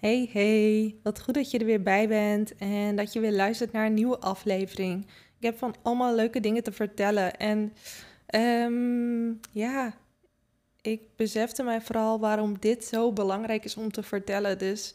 Hey, 0.00 0.28
hey, 0.32 0.96
wat 1.02 1.20
goed 1.20 1.34
dat 1.34 1.50
je 1.50 1.58
er 1.58 1.64
weer 1.64 1.82
bij 1.82 2.08
bent 2.08 2.56
en 2.56 2.96
dat 2.96 3.12
je 3.12 3.20
weer 3.20 3.32
luistert 3.32 3.72
naar 3.72 3.86
een 3.86 3.94
nieuwe 3.94 4.18
aflevering. 4.18 5.06
Ik 5.38 5.46
heb 5.46 5.58
van 5.58 5.74
allemaal 5.82 6.14
leuke 6.14 6.40
dingen 6.40 6.62
te 6.62 6.72
vertellen 6.72 7.36
en 7.36 7.72
um, 8.34 9.40
ja, 9.52 9.94
ik 10.80 11.00
besefte 11.16 11.62
mij 11.62 11.80
vooral 11.80 12.20
waarom 12.20 12.58
dit 12.58 12.84
zo 12.84 13.12
belangrijk 13.12 13.64
is 13.64 13.76
om 13.76 13.92
te 13.92 14.02
vertellen. 14.02 14.58
Dus 14.58 14.94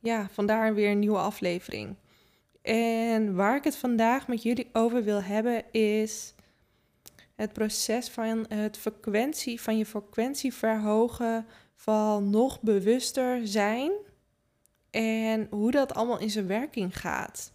ja, 0.00 0.28
vandaar 0.32 0.74
weer 0.74 0.90
een 0.90 0.98
nieuwe 0.98 1.18
aflevering. 1.18 1.96
En 2.62 3.34
waar 3.34 3.56
ik 3.56 3.64
het 3.64 3.76
vandaag 3.76 4.28
met 4.28 4.42
jullie 4.42 4.68
over 4.72 5.04
wil 5.04 5.22
hebben 5.22 5.72
is 5.72 6.34
het 7.34 7.52
proces 7.52 8.08
van 8.08 8.46
het 8.48 8.76
frequentie, 8.76 9.60
van 9.60 9.78
je 9.78 9.86
frequentie 9.86 10.54
verhogen, 10.54 11.46
van 11.74 12.30
nog 12.30 12.62
bewuster 12.62 13.46
zijn 13.46 13.92
en 14.90 15.46
hoe 15.50 15.70
dat 15.70 15.94
allemaal 15.94 16.18
in 16.18 16.30
zijn 16.30 16.46
werking 16.46 16.98
gaat. 16.98 17.52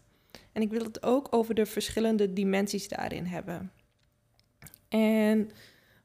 En 0.51 0.61
ik 0.61 0.71
wil 0.71 0.83
het 0.83 1.03
ook 1.03 1.27
over 1.29 1.55
de 1.55 1.65
verschillende 1.65 2.33
dimensies 2.33 2.87
daarin 2.87 3.25
hebben. 3.25 3.71
En 4.89 5.49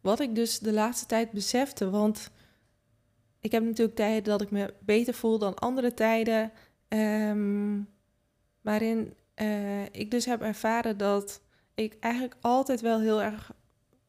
wat 0.00 0.20
ik 0.20 0.34
dus 0.34 0.58
de 0.58 0.72
laatste 0.72 1.06
tijd 1.06 1.30
besefte, 1.30 1.90
want 1.90 2.30
ik 3.40 3.52
heb 3.52 3.64
natuurlijk 3.64 3.96
tijden 3.96 4.24
dat 4.24 4.40
ik 4.40 4.50
me 4.50 4.74
beter 4.80 5.14
voel 5.14 5.38
dan 5.38 5.54
andere 5.54 5.94
tijden, 5.94 6.52
um, 6.88 7.88
waarin 8.60 9.14
uh, 9.36 9.84
ik 9.84 10.10
dus 10.10 10.24
heb 10.24 10.42
ervaren 10.42 10.96
dat 10.96 11.40
ik 11.74 11.96
eigenlijk 12.00 12.36
altijd 12.40 12.80
wel 12.80 13.00
heel 13.00 13.22
erg 13.22 13.52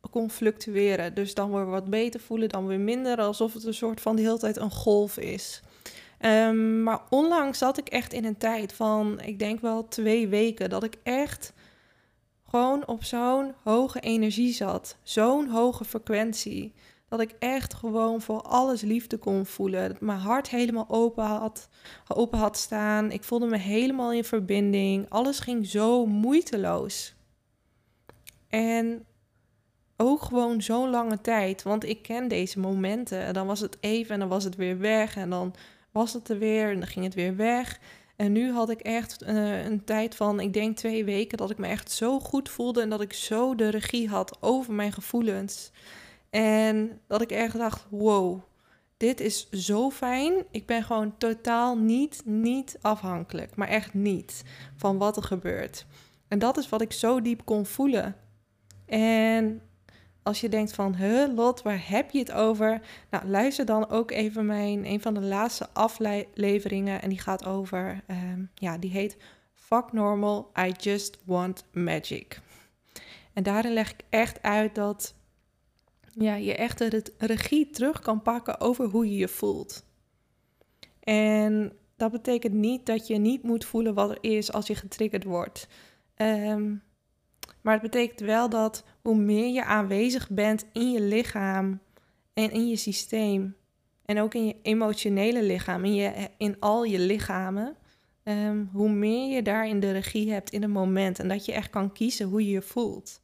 kon 0.09 0.29
fluctueren. 0.29 1.13
Dus 1.13 1.33
dan 1.33 1.51
weer 1.51 1.65
wat 1.65 1.89
beter 1.89 2.19
voelen, 2.19 2.49
dan 2.49 2.67
weer 2.67 2.79
minder, 2.79 3.17
alsof 3.17 3.53
het 3.53 3.63
een 3.63 3.73
soort 3.73 4.01
van 4.01 4.15
de 4.15 4.21
hele 4.21 4.37
tijd 4.37 4.57
een 4.57 4.71
golf 4.71 5.17
is. 5.17 5.61
Um, 6.19 6.83
maar 6.83 7.01
onlangs 7.09 7.57
zat 7.57 7.77
ik 7.77 7.87
echt 7.87 8.13
in 8.13 8.25
een 8.25 8.37
tijd 8.37 8.73
van, 8.73 9.19
ik 9.21 9.39
denk 9.39 9.59
wel 9.59 9.87
twee 9.87 10.27
weken, 10.27 10.69
dat 10.69 10.83
ik 10.83 10.95
echt 11.03 11.53
gewoon 12.49 12.87
op 12.87 13.03
zo'n 13.03 13.53
hoge 13.63 13.99
energie 13.99 14.53
zat. 14.53 14.97
Zo'n 15.03 15.47
hoge 15.47 15.85
frequentie. 15.85 16.73
Dat 17.09 17.19
ik 17.19 17.35
echt 17.39 17.73
gewoon 17.73 18.21
voor 18.21 18.41
alles 18.41 18.81
liefde 18.81 19.17
kon 19.17 19.45
voelen. 19.45 19.89
Dat 19.89 20.01
mijn 20.01 20.19
hart 20.19 20.49
helemaal 20.49 20.85
open 20.89 21.23
had, 21.23 21.69
open 22.07 22.39
had 22.39 22.57
staan. 22.57 23.11
Ik 23.11 23.23
voelde 23.23 23.45
me 23.45 23.57
helemaal 23.57 24.11
in 24.11 24.23
verbinding. 24.23 25.09
Alles 25.09 25.39
ging 25.39 25.67
zo 25.67 26.05
moeiteloos. 26.05 27.15
En 28.47 29.05
ook 29.97 30.21
gewoon 30.21 30.61
zo'n 30.61 30.89
lange 30.89 31.21
tijd. 31.21 31.63
Want 31.63 31.85
ik 31.85 32.01
ken 32.01 32.27
deze 32.27 32.59
momenten. 32.59 33.19
En 33.19 33.33
dan 33.33 33.47
was 33.47 33.59
het 33.59 33.77
even 33.79 34.13
en 34.13 34.19
dan 34.19 34.29
was 34.29 34.43
het 34.43 34.55
weer 34.55 34.79
weg. 34.79 35.15
En 35.15 35.29
dan 35.29 35.53
was 35.97 36.13
het 36.13 36.29
er 36.29 36.37
weer 36.37 36.71
en 36.71 36.79
dan 36.79 36.87
ging 36.87 37.05
het 37.05 37.13
weer 37.13 37.35
weg. 37.35 37.79
En 38.15 38.31
nu 38.31 38.51
had 38.51 38.69
ik 38.69 38.79
echt 38.79 39.23
uh, 39.23 39.65
een 39.65 39.83
tijd 39.83 40.15
van, 40.15 40.39
ik 40.39 40.53
denk 40.53 40.77
twee 40.77 41.05
weken, 41.05 41.37
dat 41.37 41.49
ik 41.49 41.57
me 41.57 41.67
echt 41.67 41.91
zo 41.91 42.19
goed 42.19 42.49
voelde 42.49 42.81
en 42.81 42.89
dat 42.89 43.01
ik 43.01 43.13
zo 43.13 43.55
de 43.55 43.69
regie 43.69 44.09
had 44.09 44.37
over 44.41 44.73
mijn 44.73 44.91
gevoelens. 44.91 45.71
En 46.29 46.99
dat 47.07 47.21
ik 47.21 47.31
echt 47.31 47.57
dacht, 47.57 47.85
wow, 47.89 48.41
dit 48.97 49.19
is 49.19 49.49
zo 49.49 49.89
fijn. 49.89 50.45
Ik 50.51 50.65
ben 50.65 50.83
gewoon 50.83 51.17
totaal 51.17 51.77
niet, 51.77 52.21
niet 52.25 52.77
afhankelijk, 52.81 53.55
maar 53.55 53.67
echt 53.67 53.93
niet 53.93 54.43
van 54.75 54.97
wat 54.97 55.17
er 55.17 55.23
gebeurt. 55.23 55.85
En 56.27 56.39
dat 56.39 56.57
is 56.57 56.69
wat 56.69 56.81
ik 56.81 56.91
zo 56.91 57.21
diep 57.21 57.41
kon 57.45 57.65
voelen. 57.65 58.15
En 58.85 59.61
als 60.27 60.41
je 60.41 60.49
denkt 60.49 60.73
van, 60.73 60.95
huh, 60.95 61.35
Lot, 61.35 61.61
waar 61.61 61.89
heb 61.89 62.11
je 62.11 62.19
het 62.19 62.31
over? 62.31 62.81
Nou, 63.09 63.27
luister 63.27 63.65
dan 63.65 63.89
ook 63.89 64.11
even 64.11 64.45
mijn, 64.45 64.85
een 64.85 65.01
van 65.01 65.13
de 65.13 65.21
laatste 65.21 65.67
afleveringen. 65.73 67.01
En 67.01 67.09
die 67.09 67.19
gaat 67.19 67.45
over, 67.45 68.03
um, 68.07 68.49
ja, 68.53 68.77
die 68.77 68.89
heet 68.89 69.17
Fuck 69.53 69.91
Normal, 69.91 70.51
I 70.59 70.71
Just 70.71 71.17
Want 71.25 71.65
Magic. 71.71 72.41
En 73.33 73.43
daarin 73.43 73.73
leg 73.73 73.91
ik 73.91 73.99
echt 74.09 74.41
uit 74.41 74.75
dat 74.75 75.15
ja, 76.11 76.35
je 76.35 76.55
echt 76.55 76.77
de 76.77 77.03
regie 77.17 77.69
terug 77.69 77.99
kan 77.99 78.21
pakken 78.21 78.59
over 78.59 78.85
hoe 78.85 79.09
je 79.09 79.17
je 79.17 79.27
voelt. 79.27 79.85
En 80.99 81.73
dat 81.95 82.11
betekent 82.11 82.53
niet 82.53 82.85
dat 82.85 83.07
je 83.07 83.17
niet 83.17 83.43
moet 83.43 83.65
voelen 83.65 83.93
wat 83.93 84.09
er 84.09 84.17
is 84.21 84.51
als 84.51 84.67
je 84.67 84.75
getriggerd 84.75 85.23
wordt. 85.23 85.67
Um, 86.15 86.81
maar 87.61 87.73
het 87.73 87.81
betekent 87.81 88.19
wel 88.19 88.49
dat 88.49 88.83
hoe 89.01 89.17
meer 89.17 89.53
je 89.53 89.63
aanwezig 89.63 90.29
bent 90.29 90.65
in 90.73 90.91
je 90.91 91.01
lichaam 91.01 91.79
en 92.33 92.51
in 92.51 92.67
je 92.67 92.75
systeem, 92.75 93.55
en 94.05 94.19
ook 94.19 94.33
in 94.33 94.45
je 94.45 94.55
emotionele 94.61 95.43
lichaam, 95.43 95.85
in, 95.85 95.95
je, 95.95 96.29
in 96.37 96.55
al 96.59 96.83
je 96.83 96.99
lichamen, 96.99 97.75
ehm, 98.23 98.65
hoe 98.71 98.89
meer 98.89 99.35
je 99.35 99.41
daarin 99.41 99.79
de 99.79 99.91
regie 99.91 100.31
hebt 100.31 100.49
in 100.49 100.61
het 100.61 100.71
moment 100.71 101.19
en 101.19 101.27
dat 101.27 101.45
je 101.45 101.53
echt 101.53 101.69
kan 101.69 101.91
kiezen 101.91 102.27
hoe 102.27 102.45
je 102.45 102.51
je 102.51 102.61
voelt. 102.61 103.21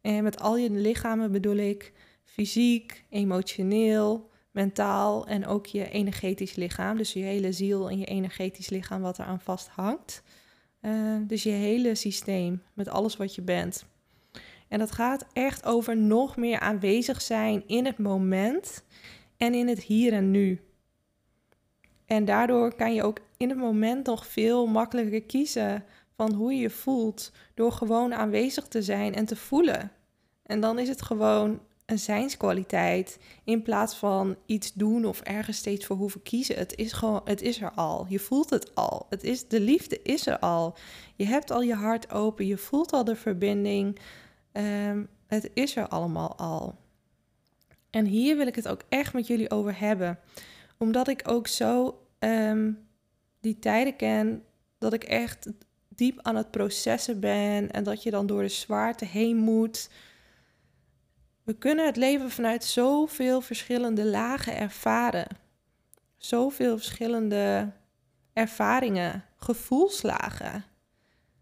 En 0.00 0.22
met 0.22 0.40
al 0.40 0.56
je 0.56 0.70
lichamen 0.70 1.32
bedoel 1.32 1.56
ik 1.56 1.92
fysiek, 2.24 3.04
emotioneel, 3.08 4.30
mentaal 4.50 5.26
en 5.26 5.46
ook 5.46 5.66
je 5.66 5.90
energetisch 5.90 6.54
lichaam. 6.54 6.96
Dus 6.96 7.12
je 7.12 7.20
hele 7.20 7.52
ziel 7.52 7.90
en 7.90 7.98
je 7.98 8.06
energetisch 8.06 8.68
lichaam 8.68 9.02
wat 9.02 9.18
eraan 9.18 9.40
vasthangt. 9.40 10.22
Uh, 10.88 11.16
dus 11.26 11.42
je 11.42 11.50
hele 11.50 11.94
systeem 11.94 12.62
met 12.74 12.88
alles 12.88 13.16
wat 13.16 13.34
je 13.34 13.42
bent. 13.42 13.86
En 14.68 14.78
dat 14.78 14.92
gaat 14.92 15.26
echt 15.32 15.64
over 15.66 15.96
nog 15.96 16.36
meer 16.36 16.58
aanwezig 16.60 17.22
zijn 17.22 17.62
in 17.66 17.86
het 17.86 17.98
moment 17.98 18.84
en 19.36 19.54
in 19.54 19.68
het 19.68 19.82
hier 19.82 20.12
en 20.12 20.30
nu. 20.30 20.60
En 22.06 22.24
daardoor 22.24 22.74
kan 22.74 22.94
je 22.94 23.02
ook 23.02 23.18
in 23.36 23.48
het 23.48 23.58
moment 23.58 24.06
nog 24.06 24.26
veel 24.26 24.66
makkelijker 24.66 25.22
kiezen 25.22 25.84
van 26.16 26.32
hoe 26.32 26.52
je 26.52 26.60
je 26.60 26.70
voelt 26.70 27.32
door 27.54 27.72
gewoon 27.72 28.14
aanwezig 28.14 28.68
te 28.68 28.82
zijn 28.82 29.14
en 29.14 29.24
te 29.24 29.36
voelen. 29.36 29.92
En 30.42 30.60
dan 30.60 30.78
is 30.78 30.88
het 30.88 31.02
gewoon 31.02 31.60
een 31.88 31.98
zijnskwaliteit 31.98 33.18
in 33.44 33.62
plaats 33.62 33.94
van 33.96 34.36
iets 34.46 34.72
doen 34.72 35.04
of 35.04 35.20
ergens 35.20 35.56
steeds 35.56 35.86
voor 35.86 35.96
hoeven 35.96 36.22
kiezen. 36.22 36.56
Het 36.56 36.74
is 36.76 36.92
gewoon, 36.92 37.20
het 37.24 37.42
is 37.42 37.60
er 37.60 37.70
al. 37.70 38.06
Je 38.08 38.18
voelt 38.18 38.50
het 38.50 38.74
al. 38.74 39.06
Het 39.08 39.24
is, 39.24 39.48
de 39.48 39.60
liefde 39.60 40.02
is 40.02 40.26
er 40.26 40.38
al. 40.38 40.76
Je 41.16 41.26
hebt 41.26 41.50
al 41.50 41.62
je 41.62 41.74
hart 41.74 42.12
open. 42.12 42.46
Je 42.46 42.56
voelt 42.56 42.92
al 42.92 43.04
de 43.04 43.16
verbinding. 43.16 43.98
Um, 44.52 45.08
het 45.26 45.50
is 45.54 45.76
er 45.76 45.88
allemaal 45.88 46.36
al. 46.36 46.74
En 47.90 48.04
hier 48.04 48.36
wil 48.36 48.46
ik 48.46 48.54
het 48.54 48.68
ook 48.68 48.82
echt 48.88 49.12
met 49.12 49.26
jullie 49.26 49.50
over 49.50 49.78
hebben. 49.78 50.18
Omdat 50.78 51.08
ik 51.08 51.22
ook 51.28 51.46
zo 51.46 52.02
um, 52.18 52.88
die 53.40 53.58
tijden 53.58 53.96
ken 53.96 54.42
dat 54.78 54.92
ik 54.92 55.04
echt 55.04 55.50
diep 55.88 56.18
aan 56.22 56.36
het 56.36 56.50
processen 56.50 57.20
ben. 57.20 57.70
En 57.70 57.84
dat 57.84 58.02
je 58.02 58.10
dan 58.10 58.26
door 58.26 58.42
de 58.42 58.48
zwaarte 58.48 59.04
heen 59.04 59.36
moet. 59.36 59.88
We 61.48 61.54
kunnen 61.54 61.86
het 61.86 61.96
leven 61.96 62.30
vanuit 62.30 62.64
zoveel 62.64 63.40
verschillende 63.40 64.04
lagen 64.04 64.56
ervaren. 64.56 65.26
Zoveel 66.16 66.76
verschillende 66.76 67.72
ervaringen, 68.32 69.24
gevoelslagen. 69.36 70.64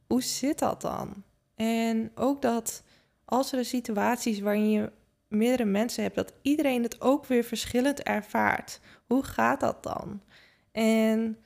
Hoe 0.07 0.23
zit 0.23 0.59
dat 0.59 0.81
dan? 0.81 1.25
En 1.55 2.11
ook 2.15 2.43
dat 2.43 2.83
als 3.25 3.53
er 3.53 3.65
situaties 3.65 4.41
waarin 4.41 4.71
je 4.71 4.93
meerdere 5.29 5.69
mensen 5.69 6.03
hebt, 6.03 6.15
dat 6.15 6.33
iedereen 6.43 6.83
het 6.83 7.01
ook 7.01 7.27
weer 7.27 7.45
verschillend 7.45 8.03
ervaart. 8.03 8.81
Hoe 9.07 9.23
gaat 9.23 9.61
dat 9.61 9.83
dan? 9.83 10.23
En 10.73 11.39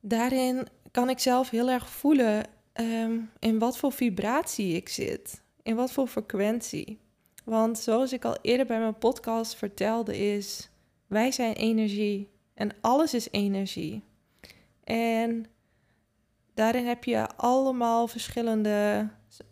daarin 0.00 0.66
kan 0.90 1.10
ik 1.10 1.18
zelf 1.18 1.50
heel 1.50 1.70
erg 1.70 1.88
voelen 1.88 2.44
um, 2.74 3.30
in 3.38 3.58
wat 3.58 3.78
voor 3.78 3.92
vibratie 3.92 4.76
ik 4.76 4.88
zit, 4.88 5.42
in 5.62 5.76
wat 5.76 5.92
voor 5.92 6.06
frequentie. 6.06 7.04
Want 7.46 7.78
zoals 7.78 8.12
ik 8.12 8.24
al 8.24 8.36
eerder 8.42 8.66
bij 8.66 8.78
mijn 8.78 8.98
podcast 8.98 9.54
vertelde, 9.54 10.18
is 10.18 10.70
wij 11.06 11.32
zijn 11.32 11.54
energie 11.54 12.30
en 12.54 12.70
alles 12.80 13.14
is 13.14 13.28
energie. 13.30 14.02
En 14.84 15.46
daarin 16.54 16.86
heb 16.86 17.04
je 17.04 17.28
allemaal 17.36 18.08
verschillende, 18.08 19.08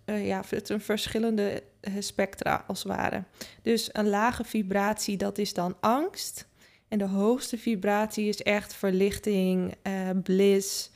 uh, 0.06 0.26
ja, 0.26 0.44
verschillende 0.64 1.62
eh, 1.80 1.92
spectra 1.98 2.64
als 2.66 2.82
het 2.82 2.92
ware. 2.92 3.24
Dus 3.62 3.88
een 3.92 4.08
lage 4.08 4.44
vibratie, 4.44 5.16
dat 5.16 5.38
is 5.38 5.54
dan 5.54 5.76
angst. 5.80 6.48
En 6.88 6.98
de 6.98 7.08
hoogste 7.08 7.58
vibratie 7.58 8.28
is 8.28 8.42
echt 8.42 8.74
verlichting, 8.74 9.74
uh, 9.82 10.10
bliss, 10.22 10.90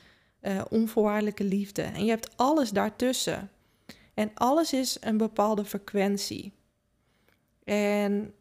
onvoorwaardelijke 0.69 1.45
liefde. 1.45 1.83
En 1.83 2.05
je 2.05 2.11
hebt 2.11 2.37
alles 2.37 2.71
daartussen. 2.71 3.51
En 4.15 4.31
alles 4.35 4.73
is 4.73 4.97
een 5.01 5.17
bepaalde 5.17 5.65
frequentie. 5.65 6.58
En 7.69 8.35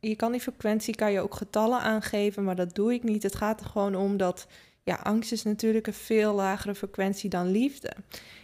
je 0.00 0.16
kan 0.16 0.32
die 0.32 0.40
frequentie, 0.40 0.94
kan 0.94 1.12
je 1.12 1.20
ook 1.20 1.34
getallen 1.34 1.80
aangeven, 1.80 2.44
maar 2.44 2.56
dat 2.56 2.74
doe 2.74 2.92
ik 2.92 3.02
niet. 3.02 3.22
Het 3.22 3.34
gaat 3.34 3.60
er 3.60 3.66
gewoon 3.66 3.94
om 3.94 4.16
dat, 4.16 4.46
ja, 4.82 4.94
angst 4.94 5.32
is 5.32 5.42
natuurlijk 5.42 5.86
een 5.86 5.92
veel 5.92 6.34
lagere 6.34 6.74
frequentie 6.74 7.30
dan 7.30 7.50
liefde. 7.50 7.92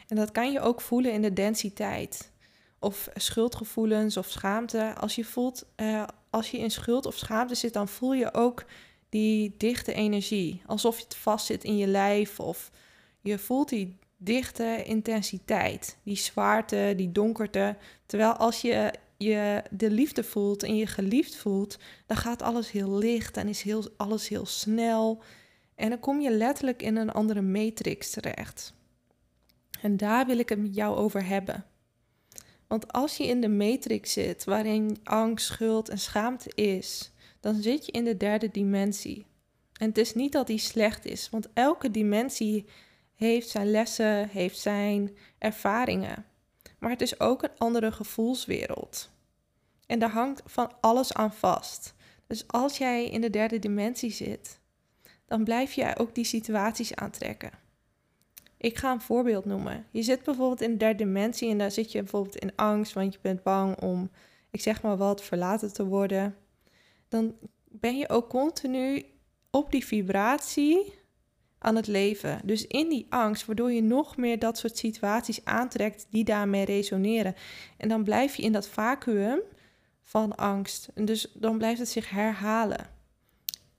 En 0.08 0.16
dat 0.16 0.32
kan 0.32 0.52
je 0.52 0.60
ook 0.60 0.80
voelen 0.80 1.12
in 1.12 1.22
de 1.22 1.32
densiteit. 1.32 2.30
Of 2.78 3.08
schuldgevoelens 3.14 4.16
of 4.16 4.28
schaamte. 4.28 4.94
Als 4.94 5.14
je 5.14 5.24
voelt, 5.24 5.64
uh, 5.76 6.04
als 6.30 6.50
je 6.50 6.58
in 6.58 6.70
schuld 6.70 7.06
of 7.06 7.16
schaamte 7.16 7.54
zit, 7.54 7.72
dan 7.72 7.88
voel 7.88 8.12
je 8.12 8.34
ook 8.34 8.64
die 9.08 9.54
dichte 9.58 9.92
energie. 9.92 10.62
Alsof 10.66 10.98
het 11.02 11.16
vastzit 11.16 11.64
in 11.64 11.76
je 11.76 11.86
lijf 11.86 12.40
of 12.40 12.70
je 13.20 13.38
voelt 13.38 13.68
die 13.68 13.96
dichte 14.16 14.82
intensiteit, 14.84 15.96
die 16.02 16.16
zwaarte, 16.16 16.92
die 16.96 17.12
donkerte. 17.12 17.76
Terwijl 18.06 18.32
als 18.32 18.60
je, 18.60 18.92
je 19.18 19.62
de 19.70 19.90
liefde 19.90 20.24
voelt 20.24 20.62
en 20.62 20.76
je 20.76 20.86
geliefd 20.86 21.36
voelt, 21.36 21.78
dan 22.06 22.16
gaat 22.16 22.42
alles 22.42 22.70
heel 22.70 22.98
licht 22.98 23.36
en 23.36 23.48
is 23.48 23.62
heel, 23.62 23.84
alles 23.96 24.28
heel 24.28 24.46
snel. 24.46 25.22
En 25.74 25.88
dan 25.88 26.00
kom 26.00 26.20
je 26.20 26.30
letterlijk 26.30 26.82
in 26.82 26.96
een 26.96 27.10
andere 27.10 27.42
matrix 27.42 28.10
terecht. 28.10 28.74
En 29.80 29.96
daar 29.96 30.26
wil 30.26 30.38
ik 30.38 30.48
het 30.48 30.58
met 30.58 30.74
jou 30.74 30.96
over 30.96 31.26
hebben. 31.26 31.64
Want 32.66 32.92
als 32.92 33.16
je 33.16 33.26
in 33.26 33.40
de 33.40 33.48
matrix 33.48 34.12
zit, 34.12 34.44
waarin 34.44 34.98
angst, 35.04 35.46
schuld 35.46 35.88
en 35.88 35.98
schaamte 35.98 36.50
is, 36.54 37.12
dan 37.40 37.54
zit 37.54 37.86
je 37.86 37.92
in 37.92 38.04
de 38.04 38.16
derde 38.16 38.50
dimensie. 38.50 39.26
En 39.72 39.88
het 39.88 39.98
is 39.98 40.14
niet 40.14 40.32
dat 40.32 40.46
die 40.46 40.58
slecht 40.58 41.04
is, 41.04 41.30
want 41.30 41.48
elke 41.52 41.90
dimensie 41.90 42.66
heeft 43.14 43.48
zijn 43.48 43.70
lessen, 43.70 44.28
heeft 44.28 44.58
zijn 44.58 45.16
ervaringen. 45.38 46.24
Maar 46.78 46.90
het 46.90 47.00
is 47.00 47.20
ook 47.20 47.42
een 47.42 47.58
andere 47.58 47.92
gevoelswereld. 47.92 49.10
En 49.86 49.98
daar 49.98 50.10
hangt 50.10 50.42
van 50.44 50.72
alles 50.80 51.12
aan 51.14 51.32
vast. 51.32 51.94
Dus 52.26 52.48
als 52.48 52.78
jij 52.78 53.08
in 53.08 53.20
de 53.20 53.30
derde 53.30 53.58
dimensie 53.58 54.10
zit, 54.10 54.60
dan 55.26 55.44
blijf 55.44 55.72
je 55.72 55.96
ook 55.96 56.14
die 56.14 56.24
situaties 56.24 56.94
aantrekken. 56.94 57.50
Ik 58.56 58.76
ga 58.76 58.92
een 58.92 59.00
voorbeeld 59.00 59.44
noemen. 59.44 59.86
Je 59.90 60.02
zit 60.02 60.22
bijvoorbeeld 60.22 60.60
in 60.60 60.70
de 60.70 60.76
derde 60.76 61.04
dimensie 61.04 61.50
en 61.50 61.58
daar 61.58 61.70
zit 61.70 61.92
je 61.92 61.98
bijvoorbeeld 61.98 62.36
in 62.36 62.56
angst, 62.56 62.92
want 62.92 63.12
je 63.12 63.18
bent 63.22 63.42
bang 63.42 63.80
om, 63.80 64.10
ik 64.50 64.60
zeg 64.60 64.82
maar 64.82 64.96
wat, 64.96 65.22
verlaten 65.22 65.72
te 65.72 65.86
worden. 65.86 66.36
Dan 67.08 67.34
ben 67.64 67.96
je 67.96 68.08
ook 68.08 68.28
continu 68.28 69.04
op 69.50 69.70
die 69.70 69.84
vibratie 69.86 70.97
aan 71.58 71.76
het 71.76 71.86
leven. 71.86 72.40
Dus 72.44 72.66
in 72.66 72.88
die 72.88 73.06
angst, 73.08 73.46
waardoor 73.46 73.72
je 73.72 73.82
nog 73.82 74.16
meer 74.16 74.38
dat 74.38 74.58
soort 74.58 74.78
situaties 74.78 75.44
aantrekt 75.44 76.06
die 76.10 76.24
daarmee 76.24 76.64
resoneren. 76.64 77.34
En 77.76 77.88
dan 77.88 78.04
blijf 78.04 78.36
je 78.36 78.42
in 78.42 78.52
dat 78.52 78.68
vacuüm 78.68 79.40
van 80.02 80.36
angst. 80.36 80.88
En 80.94 81.04
dus 81.04 81.32
dan 81.34 81.58
blijft 81.58 81.78
het 81.78 81.88
zich 81.88 82.10
herhalen. 82.10 82.96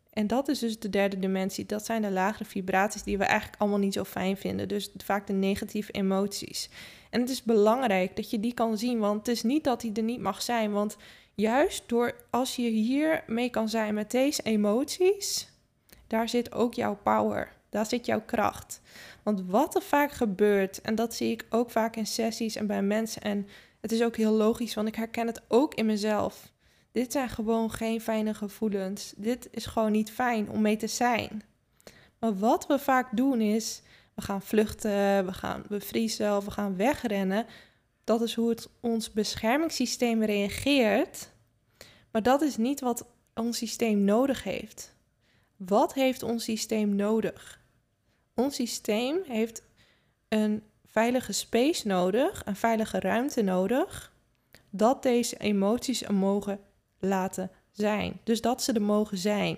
En 0.10 0.28
dat 0.28 0.48
is 0.48 0.60
dus 0.60 0.80
de 0.80 0.90
derde 0.90 1.20
dimensie. 1.20 1.66
Dat 1.66 1.86
zijn 1.86 2.02
de 2.02 2.12
lagere 2.12 2.46
vibraties 2.46 3.04
die 3.04 3.18
we 3.18 3.24
eigenlijk 3.24 3.62
allemaal 3.62 3.80
niet 3.80 3.94
zo 3.94 4.04
fijn 4.04 4.38
vinden. 4.38 4.68
Dus 4.68 4.92
vaak 4.98 5.28
de 5.28 5.34
negatieve 5.34 5.92
emoties. 5.92 6.70
En 7.10 7.22
het 7.22 7.30
is 7.30 7.44
belangrijk 7.44 8.16
dat 8.16 8.30
je 8.30 8.40
die 8.40 8.54
kan 8.54 8.78
zien, 8.78 9.00
want 9.00 9.18
het 9.18 9.28
is 9.28 9.44
niet 9.44 9.64
dat 9.64 9.82
die 9.82 9.94
er 9.94 10.04
niet 10.04 10.20
mag 10.20 10.42
zijn. 10.42 10.72
Want 10.72 10.98
juist 11.36 11.84
door 11.90 12.16
als 12.30 12.56
je 12.56 12.70
hier 12.70 13.24
mee 13.28 13.50
kan 13.50 13.70
zijn 13.70 13.94
met 13.94 14.12
deze 14.12 14.42
emoties, 14.42 15.50
daar 16.08 16.30
zit 16.30 16.54
ook 16.54 16.74
jouw 16.74 17.00
power. 17.04 17.58
Daar 17.70 17.86
zit 17.86 18.06
jouw 18.06 18.22
kracht. 18.22 18.82
Want 19.24 19.42
wat 19.46 19.76
er 19.76 19.82
vaak 19.82 20.12
gebeurt, 20.12 20.82
en 20.82 20.96
dat 20.96 21.14
zie 21.14 21.32
ik 21.32 21.46
ook 21.50 21.70
vaak 21.72 21.96
in 21.96 22.08
sessies 22.08 22.56
en 22.56 22.68
bij 22.68 22.82
mensen, 22.82 23.22
en 23.22 23.48
het 23.82 23.92
is 23.92 24.04
ook 24.04 24.16
heel 24.16 24.32
logisch, 24.32 24.74
want 24.74 24.88
ik 24.88 24.96
herken 24.96 25.28
het 25.28 25.42
ook 25.48 25.74
in 25.74 25.86
mezelf. 25.86 26.52
Dit 26.92 27.12
zijn 27.12 27.30
gewoon 27.30 27.72
geen 27.72 28.02
fijne 28.02 28.34
gevoelens. 28.34 29.14
Dit 29.18 29.48
is 29.52 29.66
gewoon 29.66 29.92
niet 29.92 30.12
fijn 30.12 30.50
om 30.50 30.62
mee 30.62 30.78
te 30.78 30.88
zijn. 30.88 31.44
Maar 32.20 32.38
wat 32.38 32.68
we 32.68 32.80
vaak 32.80 33.18
doen 33.18 33.42
is, 33.42 33.82
we 34.16 34.22
gaan 34.22 34.42
vluchten, 34.42 35.26
we 35.26 35.34
gaan 35.34 35.64
bevriezen 35.68 36.44
we 36.44 36.52
gaan 36.52 36.76
wegrennen. 36.76 37.46
Dat 38.04 38.22
is 38.22 38.34
hoe 38.34 38.50
het 38.50 38.70
ons 38.80 39.12
beschermingssysteem 39.12 40.24
reageert. 40.24 41.30
Maar 42.12 42.24
dat 42.24 42.42
is 42.42 42.58
niet 42.58 42.80
wat 42.80 43.06
ons 43.36 43.58
systeem 43.58 44.04
nodig 44.04 44.44
heeft. 44.44 44.96
Wat 45.56 45.94
heeft 45.94 46.24
ons 46.24 46.44
systeem 46.44 46.96
nodig? 46.96 47.59
Ons 48.40 48.56
systeem 48.56 49.20
heeft 49.28 49.64
een 50.28 50.64
veilige 50.86 51.32
space 51.32 51.88
nodig, 51.88 52.42
een 52.46 52.56
veilige 52.56 53.00
ruimte 53.00 53.42
nodig, 53.42 54.14
dat 54.70 55.04
deze 55.04 55.38
emoties 55.38 56.04
er 56.04 56.14
mogen 56.14 56.60
laten 57.00 57.52
zijn. 57.72 58.20
Dus 58.24 58.42
dat 58.42 58.64
ze 58.64 58.74
er 58.74 58.82
mogen 58.82 59.18
zijn. 59.18 59.58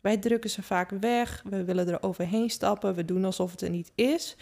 Wij 0.00 0.16
drukken 0.16 0.50
ze 0.50 0.62
vaak 0.62 0.90
weg, 0.90 1.42
we 1.48 1.64
willen 1.64 1.88
er 1.88 2.02
overheen 2.02 2.50
stappen, 2.50 2.94
we 2.94 3.04
doen 3.04 3.24
alsof 3.24 3.50
het 3.50 3.62
er 3.62 3.70
niet 3.70 3.92
is. 3.94 4.36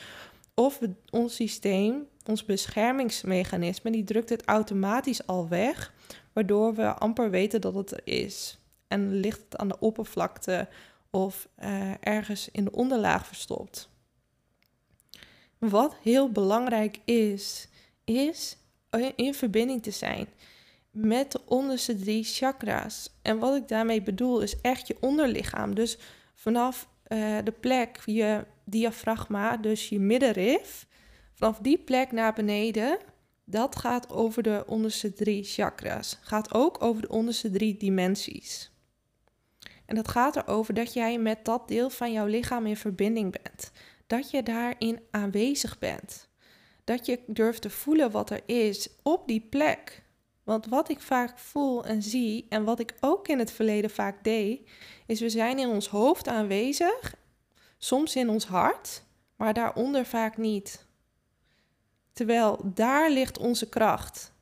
Of 0.55 0.81
ons 1.11 1.35
systeem, 1.35 2.07
ons 2.27 2.45
beschermingsmechanisme, 2.45 3.91
die 3.91 4.05
drukt 4.05 4.29
het 4.29 4.45
automatisch 4.45 5.27
al 5.27 5.49
weg, 5.49 5.93
waardoor 6.33 6.75
we 6.75 6.95
amper 6.95 7.31
weten 7.31 7.61
dat 7.61 7.75
het 7.75 7.91
er 7.91 8.03
is. 8.05 8.59
En 8.89 9.15
ligt 9.15 9.43
het 9.45 9.57
aan 9.57 9.69
de 9.69 9.79
oppervlakte 9.79 10.69
of 11.11 11.49
uh, 11.59 11.91
ergens 12.01 12.49
in 12.51 12.65
de 12.65 12.73
onderlaag 12.73 13.27
verstopt. 13.27 13.89
Wat 15.59 15.97
heel 16.03 16.31
belangrijk 16.31 16.99
is, 17.05 17.69
is 18.05 18.57
in 19.17 19.35
verbinding 19.35 19.83
te 19.83 19.91
zijn 19.91 20.29
met 20.91 21.33
de 21.33 21.41
onderste 21.45 21.97
drie 21.97 22.25
chakra's. 22.25 23.11
En 23.23 23.39
wat 23.39 23.57
ik 23.57 23.69
daarmee 23.69 24.03
bedoel 24.03 24.41
is 24.41 24.61
echt 24.61 24.87
je 24.87 24.97
onderlichaam. 25.01 25.75
Dus 25.75 25.99
vanaf 26.35 26.89
uh, 27.09 27.39
de 27.45 27.53
plek, 27.61 28.01
je 28.05 28.45
diafragma, 28.65 29.57
dus 29.57 29.89
je 29.89 29.99
middenrif, 29.99 30.87
vanaf 31.35 31.59
die 31.59 31.79
plek 31.79 32.13
naar 32.13 32.33
beneden, 32.33 32.99
dat 33.45 33.77
gaat 33.77 34.11
over 34.11 34.43
de 34.43 34.65
onderste 34.67 35.13
drie 35.13 35.45
chakra's. 35.45 36.19
Gaat 36.21 36.55
ook 36.55 36.83
over 36.83 37.03
de 37.03 37.09
onderste 37.09 37.51
drie 37.51 37.77
dimensies. 37.77 38.70
En 39.91 39.97
dat 39.97 40.09
gaat 40.09 40.37
erover 40.37 40.75
dat 40.75 40.93
jij 40.93 41.19
met 41.19 41.45
dat 41.45 41.69
deel 41.69 41.91
van 41.91 42.13
jouw 42.13 42.27
lichaam 42.27 42.67
in 42.67 42.77
verbinding 42.77 43.37
bent. 43.43 43.71
Dat 44.07 44.31
je 44.31 44.43
daarin 44.43 45.01
aanwezig 45.11 45.79
bent. 45.79 46.29
Dat 46.85 47.07
je 47.07 47.21
durft 47.27 47.63
te 47.63 47.71
voelen 47.71 48.11
wat 48.11 48.31
er 48.31 48.41
is 48.47 48.89
op 49.03 49.29
die 49.29 49.41
plek. 49.41 50.03
Want 50.45 50.67
wat 50.67 50.89
ik 50.89 51.01
vaak 51.01 51.39
voel 51.39 51.85
en 51.85 52.03
zie, 52.03 52.47
en 52.49 52.65
wat 52.65 52.79
ik 52.79 52.95
ook 53.01 53.29
in 53.29 53.39
het 53.39 53.53
verleden 53.53 53.91
vaak 53.91 54.25
deed, 54.25 54.69
is 55.07 55.21
we 55.21 55.29
zijn 55.29 55.59
in 55.59 55.69
ons 55.69 55.89
hoofd 55.89 56.29
aanwezig, 56.29 57.15
soms 57.79 58.17
in 58.17 58.29
ons 58.29 58.47
hart, 58.47 59.03
maar 59.37 59.55
daaronder 59.55 60.07
vaak 60.07 60.37
niet. 60.37 60.87
Terwijl 62.13 62.61
daar 62.65 63.11
ligt 63.11 63.39
onze 63.39 63.69
kracht. 63.69 64.33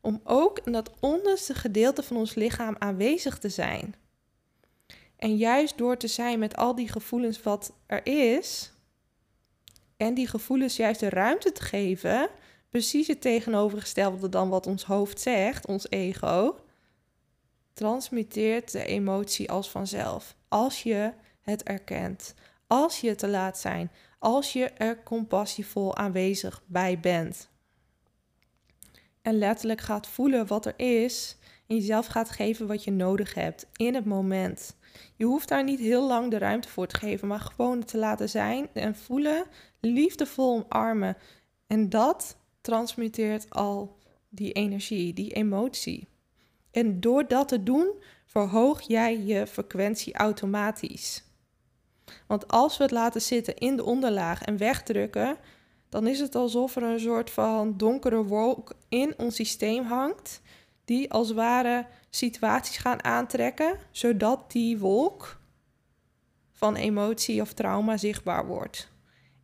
Om 0.00 0.20
ook 0.24 0.58
in 0.58 0.72
dat 0.72 0.90
onderste 1.00 1.54
gedeelte 1.54 2.02
van 2.02 2.16
ons 2.16 2.34
lichaam 2.34 2.76
aanwezig 2.78 3.38
te 3.38 3.48
zijn. 3.48 3.99
En 5.20 5.36
juist 5.36 5.78
door 5.78 5.96
te 5.96 6.06
zijn 6.06 6.38
met 6.38 6.56
al 6.56 6.74
die 6.74 6.88
gevoelens 6.88 7.42
wat 7.42 7.72
er 7.86 8.06
is, 8.06 8.72
en 9.96 10.14
die 10.14 10.26
gevoelens 10.26 10.76
juist 10.76 11.00
de 11.00 11.08
ruimte 11.08 11.52
te 11.52 11.62
geven, 11.62 12.28
precies 12.68 13.06
het 13.06 13.20
tegenovergestelde 13.20 14.28
dan 14.28 14.48
wat 14.48 14.66
ons 14.66 14.84
hoofd 14.84 15.20
zegt, 15.20 15.66
ons 15.66 15.90
ego, 15.90 16.60
transmitteert 17.72 18.72
de 18.72 18.84
emotie 18.84 19.50
als 19.50 19.70
vanzelf. 19.70 20.36
Als 20.48 20.82
je 20.82 21.12
het 21.40 21.62
erkent, 21.62 22.34
als 22.66 23.00
je 23.00 23.14
te 23.14 23.28
laat 23.28 23.58
zijn, 23.58 23.90
als 24.18 24.52
je 24.52 24.64
er 24.64 25.02
compassievol 25.02 25.96
aanwezig 25.96 26.62
bij 26.66 27.00
bent. 27.00 27.48
En 29.22 29.38
letterlijk 29.38 29.80
gaat 29.80 30.06
voelen 30.06 30.46
wat 30.46 30.66
er 30.66 30.74
is 30.76 31.36
en 31.66 31.76
jezelf 31.76 32.06
gaat 32.06 32.30
geven 32.30 32.66
wat 32.66 32.84
je 32.84 32.90
nodig 32.90 33.34
hebt 33.34 33.66
in 33.76 33.94
het 33.94 34.04
moment. 34.04 34.78
Je 35.16 35.24
hoeft 35.24 35.48
daar 35.48 35.64
niet 35.64 35.80
heel 35.80 36.06
lang 36.06 36.30
de 36.30 36.38
ruimte 36.38 36.68
voor 36.68 36.86
te 36.86 36.96
geven, 36.96 37.28
maar 37.28 37.40
gewoon 37.40 37.84
te 37.84 37.98
laten 37.98 38.28
zijn 38.28 38.68
en 38.72 38.96
voelen, 38.96 39.44
liefdevol 39.80 40.64
omarmen. 40.70 41.16
En 41.66 41.88
dat 41.88 42.36
transmitteert 42.60 43.50
al 43.50 43.96
die 44.28 44.52
energie, 44.52 45.12
die 45.12 45.32
emotie. 45.32 46.08
En 46.70 47.00
door 47.00 47.28
dat 47.28 47.48
te 47.48 47.62
doen, 47.62 47.94
verhoog 48.26 48.80
jij 48.80 49.18
je 49.18 49.46
frequentie 49.46 50.14
automatisch. 50.14 51.24
Want 52.26 52.48
als 52.48 52.76
we 52.76 52.82
het 52.82 52.92
laten 52.92 53.22
zitten 53.22 53.56
in 53.56 53.76
de 53.76 53.84
onderlaag 53.84 54.42
en 54.42 54.56
wegdrukken, 54.56 55.36
dan 55.88 56.06
is 56.06 56.20
het 56.20 56.34
alsof 56.34 56.76
er 56.76 56.82
een 56.82 57.00
soort 57.00 57.30
van 57.30 57.76
donkere 57.76 58.24
wolk 58.24 58.74
in 58.88 59.14
ons 59.16 59.34
systeem 59.34 59.84
hangt, 59.84 60.40
die 60.84 61.12
als 61.12 61.32
ware 61.32 61.86
situaties 62.10 62.76
gaan 62.76 63.04
aantrekken, 63.04 63.78
zodat 63.90 64.52
die 64.52 64.78
wolk 64.78 65.40
van 66.52 66.76
emotie 66.76 67.40
of 67.40 67.52
trauma 67.52 67.96
zichtbaar 67.96 68.46
wordt. 68.46 68.88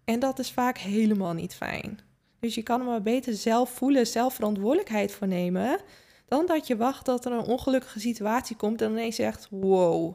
En 0.05 0.19
dat 0.19 0.39
is 0.39 0.53
vaak 0.53 0.79
helemaal 0.79 1.33
niet 1.33 1.55
fijn. 1.55 2.01
Dus 2.41 2.55
je 2.55 2.63
kan 2.63 2.81
hem 2.81 2.89
maar 2.89 3.03
beter 3.03 3.35
zelf 3.35 3.71
voelen, 3.71 4.07
zelf 4.07 4.35
verantwoordelijkheid 4.35 5.13
voor 5.13 5.27
nemen, 5.27 5.81
dan 6.27 6.47
dat 6.47 6.67
je 6.67 6.77
wacht 6.77 7.07
dat 7.07 7.25
er 7.25 7.33
een 7.33 7.45
ongelukkige 7.45 8.01
situatie 8.01 8.57
komt 8.57 8.83
en 8.83 8.91
ineens 8.91 9.17
zegt: 9.17 9.49
Wow, 9.51 10.15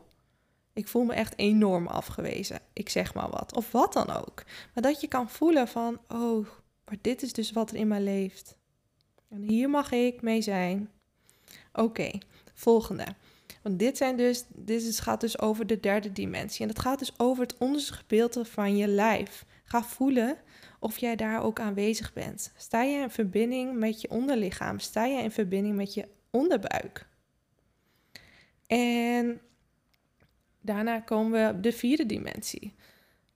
ik 0.73 0.87
voel 0.87 1.03
me 1.03 1.13
echt 1.13 1.37
enorm 1.37 1.87
afgewezen. 1.87 2.59
Ik 2.73 2.89
zeg 2.89 3.13
maar 3.13 3.29
wat. 3.29 3.55
Of 3.55 3.71
wat 3.71 3.93
dan 3.93 4.09
ook. 4.09 4.43
Maar 4.73 4.83
dat 4.83 5.01
je 5.01 5.07
kan 5.07 5.29
voelen 5.29 5.67
van: 5.67 5.99
Oh, 6.07 6.47
maar 6.85 6.97
dit 7.01 7.21
is 7.21 7.33
dus 7.33 7.51
wat 7.51 7.69
er 7.69 7.75
in 7.75 7.87
mij 7.87 8.01
leeft. 8.01 8.57
En 9.29 9.41
hier 9.41 9.69
mag 9.69 9.91
ik 9.91 10.21
mee 10.21 10.41
zijn. 10.41 10.89
Oké, 11.73 12.11
volgende. 12.53 13.05
Want 13.61 13.79
dit, 13.79 13.97
zijn 13.97 14.17
dus, 14.17 14.45
dit 14.55 14.99
gaat 14.99 15.21
dus 15.21 15.39
over 15.39 15.67
de 15.67 15.79
derde 15.79 16.11
dimensie. 16.11 16.61
En 16.61 16.69
het 16.69 16.79
gaat 16.79 16.99
dus 16.99 17.19
over 17.19 17.43
het 17.43 17.57
onderste 17.57 17.93
gedeelte 17.93 18.45
van 18.45 18.77
je 18.77 18.87
lijf. 18.87 19.45
Ga 19.63 19.83
voelen 19.83 20.37
of 20.79 20.97
jij 20.97 21.15
daar 21.15 21.43
ook 21.43 21.59
aanwezig 21.59 22.13
bent. 22.13 22.53
Sta 22.57 22.81
je 22.81 23.01
in 23.01 23.09
verbinding 23.09 23.77
met 23.77 24.01
je 24.01 24.09
onderlichaam? 24.09 24.79
Sta 24.79 25.05
je 25.05 25.23
in 25.23 25.31
verbinding 25.31 25.75
met 25.75 25.93
je 25.93 26.07
onderbuik? 26.29 27.07
En 28.67 29.41
daarna 30.61 30.99
komen 30.99 31.31
we 31.47 31.53
op 31.53 31.63
de 31.63 31.71
vierde 31.71 32.05
dimensie. 32.05 32.75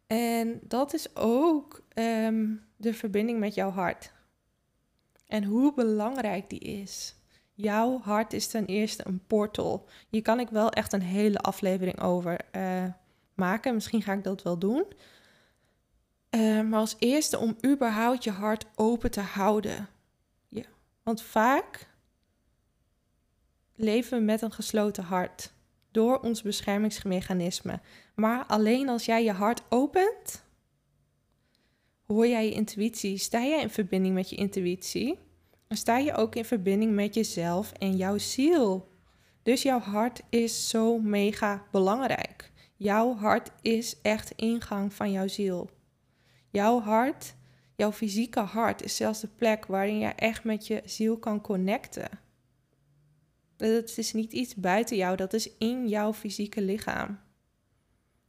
En 0.08 0.60
dat 0.62 0.94
is 0.94 1.16
ook 1.16 1.86
ehm, 1.94 2.54
de 2.78 2.94
verbinding 2.94 3.40
met 3.40 3.54
jouw 3.54 3.70
hart. 3.70 4.12
En 5.28 5.44
hoe 5.44 5.74
belangrijk 5.74 6.50
die 6.50 6.60
is. 6.60 7.15
Jouw 7.58 8.00
hart 8.00 8.34
is 8.34 8.48
ten 8.48 8.66
eerste 8.66 9.08
een 9.08 9.26
portal. 9.28 9.88
Hier 10.10 10.22
kan 10.22 10.40
ik 10.40 10.50
wel 10.50 10.70
echt 10.70 10.94
een 10.94 11.02
hele 11.02 11.38
aflevering 11.38 12.02
over 12.02 12.40
uh, 12.56 12.86
maken. 13.34 13.74
Misschien 13.74 14.02
ga 14.02 14.14
ik 14.14 14.24
dat 14.24 14.44
wel 14.44 14.58
doen. 14.58 14.86
Uh, 16.30 16.62
maar 16.62 16.80
als 16.80 16.96
eerste 17.00 17.38
om 17.38 17.58
überhaupt 17.66 18.24
je 18.24 18.32
hart 18.32 18.66
open 18.76 19.12
te 19.12 19.22
houden. 19.22 19.88
Ja. 20.48 20.66
Want 21.04 21.22
vaak 21.22 21.88
leven 23.76 24.18
we 24.18 24.24
met 24.24 24.42
een 24.42 24.52
gesloten 24.52 25.04
hart 25.04 25.54
door 25.92 26.20
ons 26.20 26.42
beschermingsmechanisme. 26.42 27.80
Maar 28.16 28.46
alleen 28.46 28.90
als 28.90 29.06
jij 29.06 29.24
je 29.24 29.32
hart 29.32 29.64
opent, 29.70 30.44
hoor 32.06 32.28
jij 32.28 32.46
je 32.46 32.52
intuïtie. 32.52 33.18
Sta 33.18 33.44
jij 33.44 33.62
in 33.62 33.70
verbinding 33.70 34.14
met 34.14 34.30
je 34.30 34.36
intuïtie? 34.36 35.25
Sta 35.76 35.98
je 35.98 36.14
ook 36.14 36.36
in 36.36 36.46
verbinding 36.46 36.94
met 36.94 37.14
jezelf 37.14 37.72
en 37.72 37.96
jouw 37.96 38.18
ziel. 38.18 38.94
Dus 39.44 39.62
jouw 39.62 39.80
hart 39.80 40.22
is 40.30 40.70
zo 40.70 41.00
mega 41.00 41.64
belangrijk. 41.72 42.52
Jouw 42.76 43.16
hart 43.16 43.52
is 43.62 44.02
echt 44.02 44.32
ingang 44.32 44.94
van 44.94 45.12
jouw 45.12 45.28
ziel. 45.28 45.70
Jouw 46.52 46.80
hart, 46.80 47.36
jouw 47.76 47.92
fysieke 47.92 48.40
hart, 48.40 48.84
is 48.84 48.96
zelfs 48.96 49.20
de 49.20 49.28
plek 49.28 49.66
waarin 49.66 50.00
je 50.00 50.08
echt 50.08 50.44
met 50.44 50.68
je 50.68 50.82
ziel 50.86 51.18
kan 51.18 51.42
connecten. 51.42 52.10
Het 53.58 53.98
is 53.98 54.14
niet 54.14 54.34
iets 54.34 54.56
buiten 54.56 54.98
jou, 54.98 55.16
dat 55.16 55.34
is 55.34 55.58
in 55.58 55.88
jouw 55.88 56.14
fysieke 56.14 56.62
lichaam. 56.62 57.20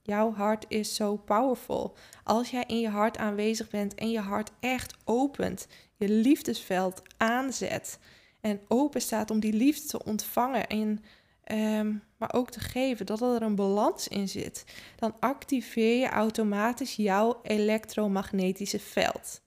Jouw 0.02 0.32
hart 0.32 0.64
is 0.68 0.94
zo 0.94 1.16
powerful. 1.16 1.96
Als 2.24 2.50
jij 2.50 2.64
in 2.66 2.80
je 2.80 2.88
hart 2.88 3.18
aanwezig 3.18 3.70
bent 3.70 3.94
en 3.94 4.10
je 4.10 4.20
hart 4.20 4.50
echt 4.60 4.96
opent, 5.04 5.66
je 5.96 6.08
liefdesveld 6.08 7.02
aanzet 7.16 7.98
en 8.40 8.60
open 8.68 9.00
staat 9.00 9.30
om 9.30 9.40
die 9.40 9.52
liefde 9.52 9.88
te 9.88 10.04
ontvangen 10.04 10.66
en 10.66 11.04
ehm, 11.44 11.94
maar 12.16 12.34
ook 12.34 12.50
te 12.50 12.60
geven, 12.60 13.06
dat 13.06 13.20
er 13.20 13.42
een 13.42 13.54
balans 13.54 14.08
in 14.08 14.28
zit, 14.28 14.64
dan 14.96 15.16
activeer 15.20 15.98
je 15.98 16.08
automatisch 16.08 16.96
jouw 16.96 17.40
elektromagnetische 17.42 18.78
veld. 18.80 19.42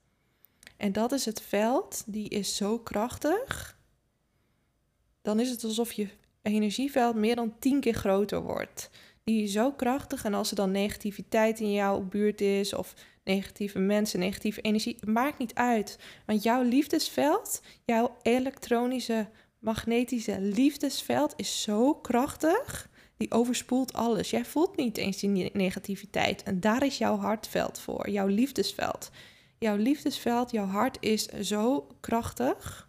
En 0.76 0.92
dat 0.92 1.12
is 1.12 1.24
het 1.24 1.40
veld, 1.40 2.02
die 2.06 2.28
is 2.28 2.56
zo 2.56 2.78
krachtig. 2.78 3.78
Dan 5.22 5.40
is 5.40 5.50
het 5.50 5.64
alsof 5.64 5.92
je 5.92 6.08
energieveld 6.42 7.14
meer 7.14 7.36
dan 7.36 7.58
tien 7.58 7.80
keer 7.80 7.94
groter 7.94 8.42
wordt 8.42 8.90
die 9.24 9.42
is 9.42 9.52
zo 9.52 9.72
krachtig. 9.72 10.24
En 10.24 10.34
als 10.34 10.50
er 10.50 10.56
dan 10.56 10.70
negativiteit 10.70 11.60
in 11.60 11.72
jouw 11.72 12.00
buurt 12.00 12.40
is, 12.40 12.74
of 12.74 12.94
negatieve 13.32 13.78
mensen, 13.78 14.18
negatieve 14.18 14.60
energie, 14.60 14.96
maakt 15.06 15.38
niet 15.38 15.54
uit. 15.54 15.98
Want 16.26 16.42
jouw 16.42 16.62
liefdesveld, 16.62 17.62
jouw 17.84 18.16
elektronische, 18.22 19.28
magnetische 19.58 20.40
liefdesveld 20.40 21.32
is 21.36 21.62
zo 21.62 21.94
krachtig. 21.94 22.88
Die 23.16 23.32
overspoelt 23.32 23.92
alles. 23.92 24.30
Jij 24.30 24.44
voelt 24.44 24.76
niet 24.76 24.96
eens 24.96 25.16
die 25.16 25.50
negativiteit. 25.52 26.42
En 26.42 26.60
daar 26.60 26.84
is 26.84 26.98
jouw 26.98 27.16
hartveld 27.16 27.78
voor, 27.78 28.10
jouw 28.10 28.26
liefdesveld. 28.26 29.10
Jouw 29.58 29.76
liefdesveld, 29.76 30.50
jouw 30.50 30.66
hart 30.66 30.96
is 31.00 31.26
zo 31.26 31.86
krachtig 32.00 32.88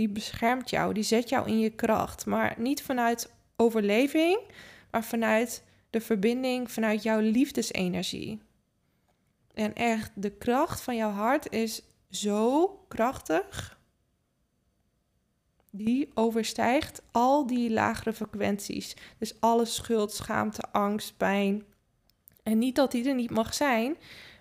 die 0.00 0.08
beschermt 0.08 0.70
jou, 0.70 0.94
die 0.94 1.02
zet 1.02 1.28
jou 1.28 1.48
in 1.48 1.58
je 1.58 1.70
kracht. 1.70 2.26
Maar 2.26 2.54
niet 2.58 2.82
vanuit 2.82 3.32
overleving, 3.56 4.40
maar 4.90 5.04
vanuit 5.04 5.62
de 5.90 6.00
verbinding, 6.00 6.70
vanuit 6.70 7.02
jouw 7.02 7.20
liefdesenergie. 7.20 8.40
En 9.54 9.74
echt, 9.74 10.10
de 10.14 10.30
kracht 10.30 10.80
van 10.80 10.96
jouw 10.96 11.10
hart 11.10 11.52
is 11.52 11.82
zo 12.10 12.68
krachtig. 12.88 13.78
Die 15.70 16.10
overstijgt 16.14 17.02
al 17.10 17.46
die 17.46 17.70
lagere 17.70 18.12
frequenties. 18.12 18.96
Dus 19.18 19.40
alle 19.40 19.64
schuld, 19.64 20.12
schaamte, 20.12 20.62
angst, 20.72 21.16
pijn. 21.16 21.64
En 22.42 22.58
niet 22.58 22.76
dat 22.76 22.90
die 22.90 23.08
er 23.08 23.14
niet 23.14 23.30
mag 23.30 23.54
zijn, 23.54 23.96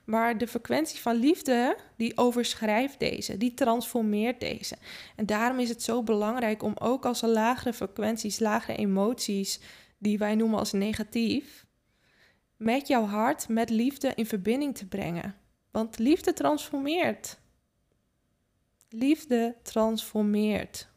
maar 0.10 0.38
de 0.38 0.48
frequentie 0.48 1.00
van 1.00 1.16
liefde, 1.16 1.78
die 1.96 2.18
overschrijft 2.18 3.00
deze, 3.00 3.38
die 3.38 3.54
transformeert 3.54 4.40
deze. 4.40 4.76
En 5.16 5.26
daarom 5.26 5.60
is 5.60 5.70
het 5.70 5.84
zo 5.84 6.04
belangrijk 6.04 6.64
om 6.64 6.74
ook 6.80 7.06
als 7.06 7.22
er 7.22 7.30
lagere 7.30 7.74
frequenties, 7.74 8.40
lagere 8.40 8.78
emoties, 8.78 9.60
die 10.00 10.18
wij 10.18 10.36
noemen 10.36 10.60
als 10.60 10.72
negatief, 10.72 11.66
met 12.58 12.88
jouw 12.88 13.06
hart, 13.06 13.50
met 13.50 13.70
liefde 13.70 14.12
in 14.16 14.26
verbinding 14.26 14.78
te 14.78 14.88
brengen. 14.88 15.36
Want 15.72 15.98
liefde 15.98 16.34
transformeert. 16.34 17.40
Liefde 18.90 19.56
transformeert. 19.64 20.90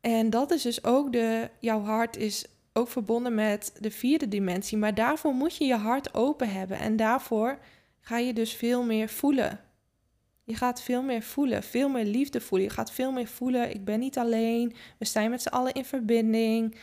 En 0.00 0.30
dat 0.30 0.50
is 0.50 0.62
dus 0.62 0.84
ook 0.84 1.12
de, 1.12 1.50
jouw 1.58 1.80
hart 1.80 2.16
is 2.16 2.46
ook 2.72 2.88
verbonden 2.88 3.34
met 3.34 3.76
de 3.80 3.90
vierde 3.90 4.28
dimensie. 4.28 4.78
Maar 4.78 4.94
daarvoor 4.94 5.34
moet 5.34 5.56
je 5.56 5.64
je 5.64 5.76
hart 5.76 6.14
open 6.14 6.48
hebben. 6.48 6.78
En 6.78 6.96
daarvoor 6.96 7.58
ga 8.00 8.18
je 8.18 8.32
dus 8.32 8.52
veel 8.52 8.82
meer 8.82 9.08
voelen. 9.08 9.63
Je 10.44 10.54
gaat 10.54 10.82
veel 10.82 11.02
meer 11.02 11.22
voelen, 11.22 11.62
veel 11.62 11.88
meer 11.88 12.04
liefde 12.04 12.40
voelen. 12.40 12.68
Je 12.68 12.74
gaat 12.74 12.92
veel 12.92 13.12
meer 13.12 13.26
voelen, 13.26 13.70
ik 13.70 13.84
ben 13.84 13.98
niet 13.98 14.18
alleen. 14.18 14.74
We 14.98 15.04
zijn 15.04 15.30
met 15.30 15.42
z'n 15.42 15.48
allen 15.48 15.72
in 15.72 15.84
verbinding. 15.84 16.76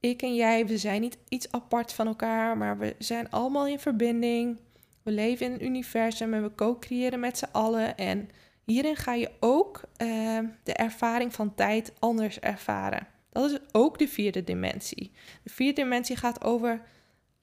Ik 0.00 0.22
en 0.22 0.34
jij, 0.34 0.66
we 0.66 0.78
zijn 0.78 1.00
niet 1.00 1.18
iets 1.28 1.52
apart 1.52 1.92
van 1.92 2.06
elkaar, 2.06 2.56
maar 2.56 2.78
we 2.78 2.94
zijn 2.98 3.30
allemaal 3.30 3.66
in 3.66 3.78
verbinding. 3.78 4.58
We 5.02 5.10
leven 5.10 5.46
in 5.46 5.52
een 5.52 5.64
universum 5.64 6.34
en 6.34 6.42
we 6.42 6.54
co-creëren 6.54 7.20
met 7.20 7.38
z'n 7.38 7.48
allen. 7.52 7.96
En 7.96 8.28
hierin 8.64 8.96
ga 8.96 9.14
je 9.14 9.30
ook 9.40 9.80
uh, 10.02 10.38
de 10.62 10.72
ervaring 10.72 11.34
van 11.34 11.54
tijd 11.54 11.92
anders 11.98 12.40
ervaren. 12.40 13.06
Dat 13.30 13.50
is 13.50 13.58
ook 13.72 13.98
de 13.98 14.08
vierde 14.08 14.44
dimensie. 14.44 15.12
De 15.42 15.50
vierde 15.50 15.82
dimensie 15.82 16.16
gaat 16.16 16.44
over 16.44 16.82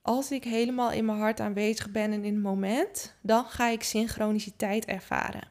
als 0.02 0.30
ik 0.30 0.44
helemaal 0.44 0.92
in 0.92 1.04
mijn 1.04 1.18
hart 1.18 1.40
aanwezig 1.40 1.90
ben 1.90 2.12
en 2.12 2.24
in 2.24 2.34
het 2.34 2.42
moment, 2.42 3.14
dan 3.20 3.44
ga 3.44 3.68
ik 3.68 3.82
synchroniciteit 3.82 4.84
ervaren. 4.84 5.48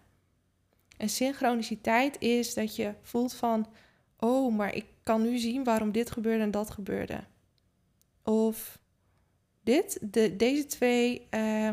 En 0.98 1.10
synchroniciteit 1.10 2.22
is 2.22 2.53
dat 2.53 2.75
je 2.75 2.93
voelt 3.01 3.34
van, 3.34 3.67
oh, 4.20 4.55
maar 4.55 4.75
ik 4.75 4.86
kan 5.03 5.22
nu 5.22 5.38
zien 5.38 5.63
waarom 5.63 5.91
dit 5.91 6.12
gebeurde 6.12 6.43
en 6.43 6.51
dat 6.51 6.70
gebeurde. 6.70 7.24
Of 8.24 8.79
dit, 9.63 9.98
de, 10.01 10.36
deze 10.36 10.65
twee 10.65 11.27
uh, 11.31 11.70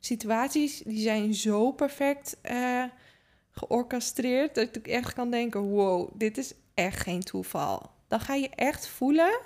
situaties, 0.00 0.78
die 0.78 1.02
zijn 1.02 1.34
zo 1.34 1.72
perfect 1.72 2.36
uh, 2.50 2.84
georchestreerd 3.50 4.54
dat 4.54 4.76
ik 4.76 4.86
echt 4.88 5.12
kan 5.12 5.30
denken, 5.30 5.60
wow, 5.60 6.10
dit 6.14 6.38
is 6.38 6.54
echt 6.74 7.00
geen 7.00 7.22
toeval. 7.22 7.90
Dan 8.08 8.20
ga 8.20 8.34
je 8.34 8.48
echt 8.48 8.86
voelen 8.88 9.40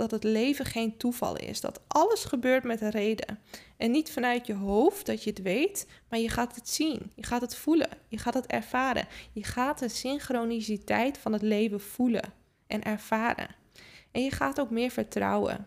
dat 0.00 0.10
het 0.10 0.24
leven 0.24 0.64
geen 0.64 0.96
toeval 0.96 1.36
is. 1.36 1.60
Dat 1.60 1.80
alles 1.86 2.24
gebeurt 2.24 2.64
met 2.64 2.80
een 2.80 2.90
reden. 2.90 3.38
En 3.76 3.90
niet 3.90 4.10
vanuit 4.10 4.46
je 4.46 4.54
hoofd 4.54 5.06
dat 5.06 5.24
je 5.24 5.30
het 5.30 5.42
weet, 5.42 5.86
maar 6.08 6.18
je 6.18 6.28
gaat 6.28 6.54
het 6.54 6.68
zien. 6.68 7.12
Je 7.14 7.22
gaat 7.22 7.40
het 7.40 7.56
voelen. 7.56 7.88
Je 8.08 8.18
gaat 8.18 8.34
het 8.34 8.46
ervaren. 8.46 9.06
Je 9.32 9.44
gaat 9.44 9.78
de 9.78 9.88
synchroniciteit 9.88 11.18
van 11.18 11.32
het 11.32 11.42
leven 11.42 11.80
voelen 11.80 12.32
en 12.66 12.82
ervaren. 12.82 13.48
En 14.10 14.22
je 14.22 14.30
gaat 14.30 14.60
ook 14.60 14.70
meer 14.70 14.90
vertrouwen. 14.90 15.66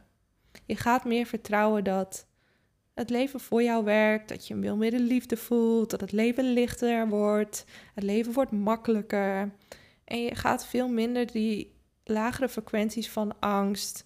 Je 0.65 0.75
gaat 0.75 1.05
meer 1.05 1.25
vertrouwen 1.25 1.83
dat 1.83 2.27
het 2.93 3.09
leven 3.09 3.39
voor 3.39 3.63
jou 3.63 3.83
werkt, 3.83 4.29
dat 4.29 4.47
je 4.47 4.59
veel 4.61 4.77
meer 4.77 4.91
de 4.91 4.99
liefde 4.99 5.37
voelt, 5.37 5.89
dat 5.89 6.01
het 6.01 6.11
leven 6.11 6.53
lichter 6.53 7.07
wordt, 7.07 7.65
het 7.93 8.03
leven 8.03 8.33
wordt 8.33 8.51
makkelijker. 8.51 9.51
En 10.03 10.21
je 10.23 10.35
gaat 10.35 10.65
veel 10.65 10.87
minder 10.87 11.31
die 11.31 11.75
lagere 12.03 12.49
frequenties 12.49 13.09
van 13.09 13.39
angst, 13.39 14.05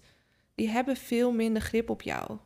die 0.58 0.68
hebben 0.68 0.96
veel 0.96 1.32
minder 1.32 1.62
grip 1.62 1.90
op 1.90 2.02
jou. 2.02 2.38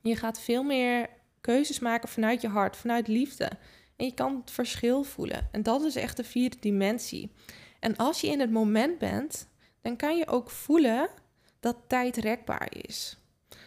Je 0.00 0.16
gaat 0.16 0.40
veel 0.40 0.62
meer 0.62 1.08
keuzes 1.40 1.78
maken 1.78 2.08
vanuit 2.08 2.40
je 2.40 2.48
hart, 2.48 2.76
vanuit 2.76 3.08
liefde. 3.08 3.50
En 3.96 4.06
je 4.06 4.14
kan 4.14 4.36
het 4.36 4.50
verschil 4.50 5.02
voelen. 5.02 5.48
En 5.52 5.62
dat 5.62 5.82
is 5.82 5.96
echt 5.96 6.16
de 6.16 6.24
vierde 6.24 6.56
dimensie. 6.60 7.32
En 7.80 7.96
als 7.96 8.20
je 8.20 8.26
in 8.26 8.40
het 8.40 8.50
moment 8.50 8.98
bent, 8.98 9.48
dan 9.80 9.96
kan 9.96 10.16
je 10.16 10.26
ook 10.26 10.50
voelen 10.50 11.08
dat 11.60 11.76
tijd 11.86 12.16
rekbaar 12.16 12.68
is. 12.70 13.16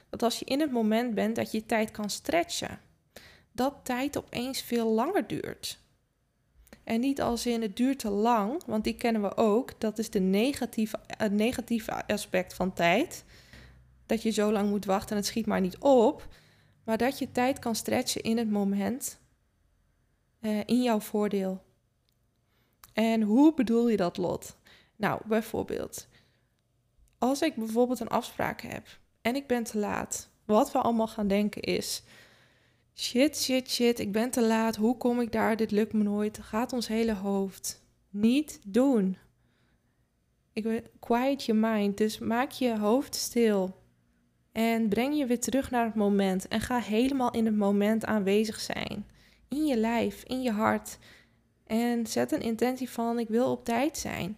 Dat 0.10 0.24
als 0.24 0.40
je 0.40 0.46
in 0.46 0.60
het 0.60 0.72
moment 0.72 1.16
bent, 1.16 1.36
dat 1.36 1.52
je 1.52 1.66
tijd 1.66 1.92
kan 1.92 2.10
stretchen. 2.10 2.80
Dat 3.52 3.76
tijd 3.84 4.18
opeens 4.18 4.62
veel 4.62 4.88
langer 4.88 5.28
duurt. 5.28 5.81
En 6.84 7.00
niet 7.00 7.22
als 7.22 7.46
in 7.46 7.62
het 7.62 7.76
duurt 7.76 8.00
te 8.00 8.10
lang, 8.10 8.62
want 8.66 8.84
die 8.84 8.96
kennen 8.96 9.22
we 9.22 9.38
ook. 9.38 9.80
Dat 9.80 10.00
is 10.00 10.10
de 10.10 10.20
negatieve, 10.20 11.00
het 11.18 11.32
negatieve 11.32 12.08
aspect 12.08 12.54
van 12.54 12.74
tijd. 12.74 13.24
Dat 14.06 14.22
je 14.22 14.30
zo 14.30 14.52
lang 14.52 14.70
moet 14.70 14.86
wachten 14.86 15.10
en 15.10 15.16
het 15.16 15.26
schiet 15.26 15.46
maar 15.46 15.62
niet 15.62 15.78
op. 15.78 16.28
Maar 16.84 16.98
dat 16.98 17.20
je 17.20 17.32
tijd 17.32 17.60
kan 17.60 17.76
stretchen 17.76 18.22
in 18.22 18.38
het 18.38 18.52
moment. 18.52 19.20
Uh, 20.42 20.60
in 20.66 20.84
jouw 20.84 21.00
voordeel. 21.00 21.62
En 22.94 23.22
hoe 23.22 23.54
bedoel 23.54 23.90
je 23.90 23.98
dat, 23.98 24.18
Lot? 24.18 24.56
Nou, 24.96 25.22
bijvoorbeeld, 25.26 26.08
als 27.18 27.42
ik 27.42 27.56
bijvoorbeeld 27.56 28.00
een 28.00 28.08
afspraak 28.08 28.62
heb 28.62 28.88
en 29.22 29.36
ik 29.36 29.48
ben 29.48 29.64
te 29.64 29.78
laat, 29.78 30.30
wat 30.46 30.72
we 30.72 30.80
allemaal 30.80 31.08
gaan 31.08 31.28
denken 31.28 31.62
is: 31.62 32.04
shit, 33.02 33.38
shit, 33.38 33.72
shit, 33.72 34.00
ik 34.00 34.12
ben 34.12 34.30
te 34.30 34.42
laat, 34.42 34.76
hoe 34.76 34.98
kom 34.98 35.22
ik 35.22 35.32
daar? 35.32 35.56
Dit 35.56 35.72
lukt 35.72 35.94
me 35.94 36.04
nooit. 36.04 36.40
Gaat 36.42 36.74
ons 36.74 36.88
hele 36.88 37.14
hoofd 37.14 37.84
niet 38.10 38.60
doen. 38.68 39.18
Ik 40.54 40.64
wil 40.64 40.82
quiet 41.00 41.46
your 41.46 41.62
mind, 41.62 41.98
dus 41.98 42.20
maak 42.20 42.52
je 42.52 42.78
hoofd 42.78 43.16
stil. 43.16 43.80
En 44.52 44.90
breng 44.90 45.18
je 45.18 45.26
weer 45.26 45.40
terug 45.40 45.72
naar 45.72 45.86
het 45.86 45.96
moment. 45.96 46.48
En 46.48 46.62
ga 46.62 46.80
helemaal 46.80 47.32
in 47.32 47.46
het 47.46 47.56
moment 47.56 48.06
aanwezig 48.06 48.60
zijn. 48.60 49.06
In 49.48 49.66
je 49.66 49.78
lijf, 49.78 50.24
in 50.24 50.42
je 50.42 50.52
hart. 50.52 50.98
En 51.66 52.08
zet 52.08 52.32
een 52.32 52.42
intentie 52.42 52.90
van: 52.90 53.20
ik 53.20 53.28
wil 53.28 53.52
op 53.52 53.66
tijd 53.66 53.98
zijn. 53.98 54.38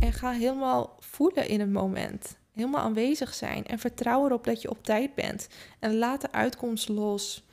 En 0.00 0.12
ga 0.12 0.30
helemaal 0.30 0.96
voelen 0.98 1.48
in 1.48 1.60
het 1.60 1.72
moment. 1.72 2.38
Helemaal 2.52 2.80
aanwezig 2.80 3.34
zijn. 3.34 3.66
En 3.66 3.78
vertrouw 3.78 4.24
erop 4.24 4.44
dat 4.44 4.62
je 4.62 4.70
op 4.70 4.84
tijd 4.84 5.14
bent. 5.14 5.48
En 5.78 5.96
laat 5.96 6.20
de 6.20 6.32
uitkomst 6.32 6.88
los. 6.88 7.44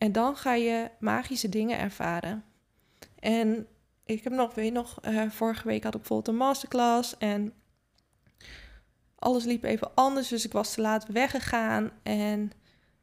En 0.00 0.12
dan 0.12 0.36
ga 0.36 0.54
je 0.54 0.90
magische 0.98 1.48
dingen 1.48 1.78
ervaren. 1.78 2.44
En 3.18 3.66
ik 4.04 4.24
heb 4.24 4.32
nog, 4.32 4.54
weet 4.54 4.72
nog, 4.72 4.98
uh, 5.04 5.30
vorige 5.30 5.66
week 5.66 5.82
had 5.82 5.94
ik 5.94 6.00
bijvoorbeeld 6.00 6.28
een 6.28 6.46
masterclass. 6.46 7.18
En 7.18 7.52
alles 9.14 9.44
liep 9.44 9.64
even 9.64 9.94
anders. 9.94 10.28
Dus 10.28 10.44
ik 10.44 10.52
was 10.52 10.74
te 10.74 10.80
laat 10.80 11.06
weggegaan. 11.06 11.90
En 12.02 12.52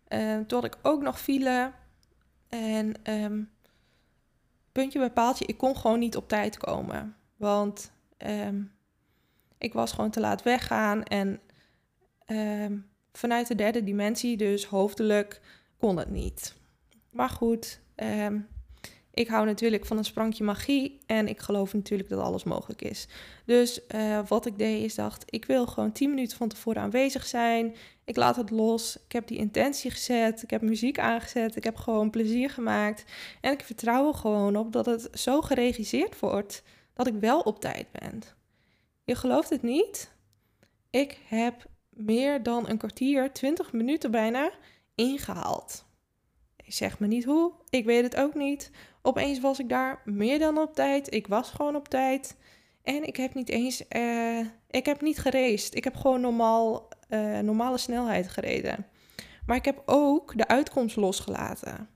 uh, 0.09 0.39
toen 0.39 0.63
ik 0.63 0.77
ook 0.81 1.01
nog 1.01 1.19
file. 1.19 1.71
En 2.49 2.93
um, 3.03 3.51
puntje 4.71 4.99
bij 4.99 5.11
paaltje, 5.11 5.45
ik 5.45 5.57
kon 5.57 5.77
gewoon 5.77 5.99
niet 5.99 6.15
op 6.15 6.27
tijd 6.27 6.57
komen. 6.57 7.15
Want 7.35 7.91
um, 8.17 8.71
ik 9.57 9.73
was 9.73 9.91
gewoon 9.91 10.11
te 10.11 10.19
laat 10.19 10.43
weggaan. 10.43 11.03
En 11.03 11.41
vanuit 13.11 13.47
de 13.47 13.55
derde 13.55 13.83
dimensie, 13.83 14.37
dus 14.37 14.65
hoofdelijk, 14.65 15.41
kon 15.77 15.97
het 15.97 16.09
niet. 16.09 16.55
Maar 17.17 17.29
goed, 17.29 17.79
um, 17.95 18.47
ik 19.13 19.27
hou 19.27 19.45
natuurlijk 19.45 19.86
van 19.86 19.97
een 19.97 20.05
sprankje 20.05 20.43
magie 20.43 21.00
en 21.05 21.27
ik 21.27 21.39
geloof 21.39 21.74
natuurlijk 21.74 22.09
dat 22.09 22.19
alles 22.19 22.43
mogelijk 22.43 22.81
is. 22.81 23.07
Dus 23.45 23.79
uh, 23.95 24.19
wat 24.27 24.45
ik 24.45 24.57
deed 24.57 24.83
is 24.83 24.95
dacht, 24.95 25.24
ik 25.25 25.45
wil 25.45 25.67
gewoon 25.67 25.91
10 25.91 26.09
minuten 26.09 26.38
van 26.38 26.47
tevoren 26.47 26.81
aanwezig 26.81 27.25
zijn. 27.25 27.75
Ik 28.03 28.15
laat 28.15 28.36
het 28.36 28.50
los. 28.50 28.97
Ik 29.05 29.12
heb 29.12 29.27
die 29.27 29.38
intentie 29.38 29.91
gezet. 29.91 30.43
Ik 30.43 30.50
heb 30.50 30.62
muziek 30.62 31.00
aangezet. 31.00 31.55
Ik 31.55 31.63
heb 31.63 31.75
gewoon 31.75 32.09
plezier 32.09 32.50
gemaakt. 32.50 33.03
En 33.41 33.51
ik 33.51 33.63
vertrouw 33.63 34.07
er 34.07 34.13
gewoon 34.13 34.55
op 34.55 34.71
dat 34.71 34.86
het 34.86 35.09
zo 35.13 35.41
geregisseerd 35.41 36.19
wordt 36.19 36.63
dat 36.93 37.07
ik 37.07 37.13
wel 37.19 37.39
op 37.39 37.59
tijd 37.59 37.88
ben. 37.91 38.21
Je 39.03 39.15
gelooft 39.15 39.50
het 39.50 39.62
niet? 39.62 40.12
Ik 40.89 41.17
heb 41.27 41.65
meer 41.89 42.43
dan 42.43 42.69
een 42.69 42.77
kwartier, 42.77 43.33
20 43.33 43.71
minuten 43.74 44.12
bijna, 44.12 44.51
ingehaald. 44.95 45.87
Zeg 46.67 47.00
me 47.00 47.07
niet 47.07 47.25
hoe, 47.25 47.51
ik 47.69 47.86
weet 47.86 48.03
het 48.03 48.15
ook 48.15 48.33
niet. 48.36 48.71
Opeens 49.01 49.39
was 49.39 49.59
ik 49.59 49.69
daar 49.69 50.01
meer 50.05 50.39
dan 50.39 50.57
op 50.57 50.75
tijd. 50.75 51.13
Ik 51.13 51.27
was 51.27 51.50
gewoon 51.50 51.75
op 51.75 51.88
tijd. 51.88 52.38
En 52.83 53.07
ik 53.07 53.15
heb 53.15 53.33
niet 53.33 53.50
eens, 53.50 53.83
uh, 53.95 54.45
ik 54.69 54.86
heb 54.86 55.01
niet 55.01 55.19
geraced. 55.19 55.75
Ik 55.75 55.83
heb 55.83 55.95
gewoon 55.95 56.21
normaal, 56.21 56.89
uh, 57.09 57.39
normale 57.39 57.77
snelheid 57.77 58.27
gereden. 58.27 58.86
Maar 59.45 59.57
ik 59.57 59.65
heb 59.65 59.82
ook 59.86 60.38
de 60.38 60.47
uitkomst 60.47 60.95
losgelaten. 60.95 61.89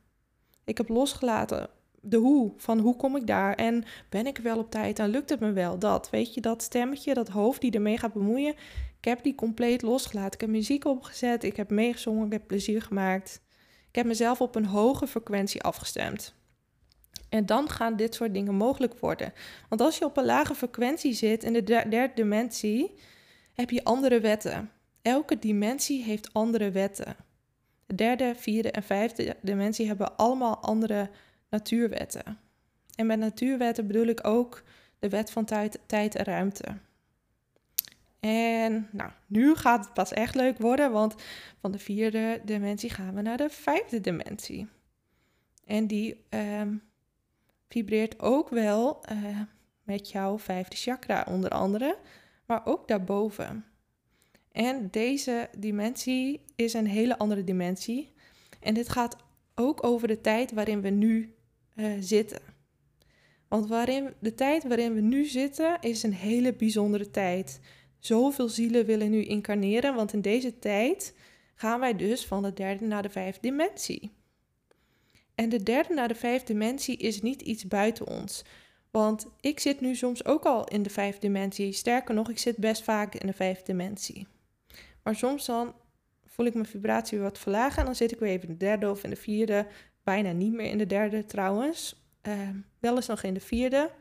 Ik 0.65 0.77
heb 0.77 0.89
losgelaten 0.89 1.69
de 2.01 2.17
hoe, 2.17 2.53
van 2.57 2.79
hoe 2.79 2.95
kom 2.95 3.15
ik 3.15 3.27
daar 3.27 3.55
en 3.55 3.84
ben 4.10 4.27
ik 4.27 4.38
wel 4.38 4.57
op 4.57 4.71
tijd 4.71 4.99
en 4.99 5.10
lukt 5.10 5.29
het 5.29 5.39
me 5.39 5.51
wel? 5.51 5.79
Dat, 5.79 6.10
weet 6.10 6.34
je, 6.34 6.41
dat 6.41 6.63
stemmetje, 6.63 7.13
dat 7.13 7.27
hoofd 7.27 7.62
die 7.62 7.71
ermee 7.71 7.97
gaat 7.97 8.13
bemoeien, 8.13 8.53
ik 8.97 9.05
heb 9.05 9.23
die 9.23 9.36
compleet 9.36 9.81
losgelaten. 9.81 10.34
Ik 10.34 10.41
heb 10.41 10.49
muziek 10.49 10.86
opgezet, 10.86 11.43
ik 11.43 11.55
heb 11.55 11.69
meegezongen, 11.69 12.25
ik 12.25 12.31
heb 12.31 12.47
plezier 12.47 12.81
gemaakt. 12.81 13.41
Ik 13.91 13.97
heb 13.97 14.06
mezelf 14.06 14.41
op 14.41 14.56
een 14.56 14.65
hoge 14.65 15.08
frequentie 15.08 15.62
afgestemd. 15.62 16.34
En 17.30 17.45
dan 17.45 17.69
gaan 17.69 17.95
dit 17.95 18.15
soort 18.15 18.34
dingen 18.34 18.56
mogelijk 18.56 18.99
worden. 18.99 19.34
Want 19.69 19.82
als 19.82 19.97
je 19.97 20.06
op 20.06 20.17
een 20.17 20.25
lage 20.25 20.56
frequentie 20.56 21.13
zit 21.13 21.43
in 21.43 21.54
de 21.54 21.63
derde 21.63 22.12
dimensie, 22.15 22.95
heb 23.54 23.69
je 23.69 23.84
andere 23.84 24.19
wetten. 24.19 24.71
Elke 25.01 25.39
dimensie 25.39 26.04
heeft 26.04 26.34
andere 26.34 26.71
wetten. 26.71 27.15
De 27.86 27.95
derde, 27.95 28.34
vierde 28.36 28.71
en 28.71 28.84
vijfde 28.84 29.36
dimensie 29.41 29.88
hebben 29.88 30.17
allemaal 30.17 30.58
andere 30.58 31.10
natuurwetten. 31.49 32.39
En 32.95 33.06
met 33.06 33.19
natuurwetten 33.19 33.88
bedoel 33.88 34.06
ik 34.06 34.27
ook 34.27 34.63
de 34.99 35.10
wet 35.10 35.32
van 35.32 35.45
tijd, 35.45 35.80
tijd 35.86 36.15
en 36.15 36.25
ruimte. 36.25 36.77
En 38.21 38.88
nou, 38.91 39.12
nu 39.27 39.55
gaat 39.55 39.86
het 39.86 39.93
pas 39.93 40.13
echt 40.13 40.36
leuk 40.36 40.57
worden, 40.57 40.91
want 40.91 41.15
van 41.60 41.71
de 41.71 41.79
vierde 41.79 42.41
dimensie 42.45 42.89
gaan 42.89 43.15
we 43.15 43.21
naar 43.21 43.38
de 43.38 43.49
vijfde 43.49 44.01
dimensie. 44.01 44.67
En 45.65 45.88
die 45.88 46.25
ehm, 46.29 46.75
vibreert 47.69 48.19
ook 48.19 48.49
wel 48.49 49.03
uh, 49.12 49.39
met 49.84 50.12
jouw 50.12 50.39
vijfde 50.39 50.75
chakra 50.75 51.25
onder 51.29 51.49
andere, 51.49 51.97
maar 52.45 52.65
ook 52.65 52.88
daarboven. 52.88 53.65
En 54.51 54.88
deze 54.91 55.49
dimensie 55.57 56.41
is 56.55 56.73
een 56.73 56.88
hele 56.88 57.17
andere 57.17 57.43
dimensie. 57.43 58.13
En 58.60 58.73
dit 58.73 58.89
gaat 58.89 59.15
ook 59.55 59.84
over 59.84 60.07
de 60.07 60.21
tijd 60.21 60.51
waarin 60.51 60.81
we 60.81 60.89
nu 60.89 61.36
uh, 61.75 61.93
zitten. 61.99 62.41
Want 63.47 63.67
waarin, 63.67 64.13
de 64.19 64.34
tijd 64.34 64.67
waarin 64.67 64.93
we 64.93 65.01
nu 65.01 65.25
zitten 65.25 65.77
is 65.79 66.03
een 66.03 66.13
hele 66.13 66.53
bijzondere 66.53 67.10
tijd. 67.10 67.60
Zoveel 68.01 68.49
zielen 68.49 68.85
willen 68.85 69.09
nu 69.09 69.23
incarneren, 69.23 69.95
want 69.95 70.13
in 70.13 70.21
deze 70.21 70.59
tijd 70.59 71.13
gaan 71.55 71.79
wij 71.79 71.95
dus 71.95 72.25
van 72.25 72.43
de 72.43 72.53
derde 72.53 72.85
naar 72.85 73.01
de 73.01 73.09
vijfde 73.09 73.41
dimensie. 73.41 74.11
En 75.35 75.49
de 75.49 75.63
derde 75.63 75.93
naar 75.93 76.07
de 76.07 76.15
vijfde 76.15 76.53
dimensie 76.53 76.97
is 76.97 77.21
niet 77.21 77.41
iets 77.41 77.67
buiten 77.67 78.07
ons. 78.07 78.43
Want 78.91 79.27
ik 79.39 79.59
zit 79.59 79.81
nu 79.81 79.95
soms 79.95 80.25
ook 80.25 80.43
al 80.43 80.67
in 80.67 80.83
de 80.83 80.89
vijfde 80.89 81.19
dimensie. 81.19 81.71
Sterker 81.71 82.15
nog, 82.15 82.29
ik 82.29 82.37
zit 82.37 82.57
best 82.57 82.83
vaak 82.83 83.15
in 83.15 83.27
de 83.27 83.33
vijfde 83.33 83.65
dimensie. 83.65 84.27
Maar 85.03 85.15
soms 85.15 85.45
dan 85.45 85.73
voel 86.25 86.45
ik 86.45 86.53
mijn 86.53 86.65
vibratie 86.65 87.17
weer 87.17 87.27
wat 87.27 87.39
verlagen 87.39 87.79
en 87.79 87.85
dan 87.85 87.95
zit 87.95 88.11
ik 88.11 88.19
weer 88.19 88.29
even 88.29 88.47
in 88.47 88.53
de 88.53 88.65
derde 88.65 88.89
of 88.89 89.03
in 89.03 89.09
de 89.09 89.15
vierde. 89.15 89.67
Bijna 90.03 90.31
niet 90.31 90.53
meer 90.53 90.69
in 90.69 90.77
de 90.77 90.87
derde 90.87 91.25
trouwens. 91.25 91.95
Uh, 92.27 92.49
wel 92.79 92.95
eens 92.95 93.07
nog 93.07 93.23
in 93.23 93.33
de 93.33 93.39
vierde. 93.39 93.91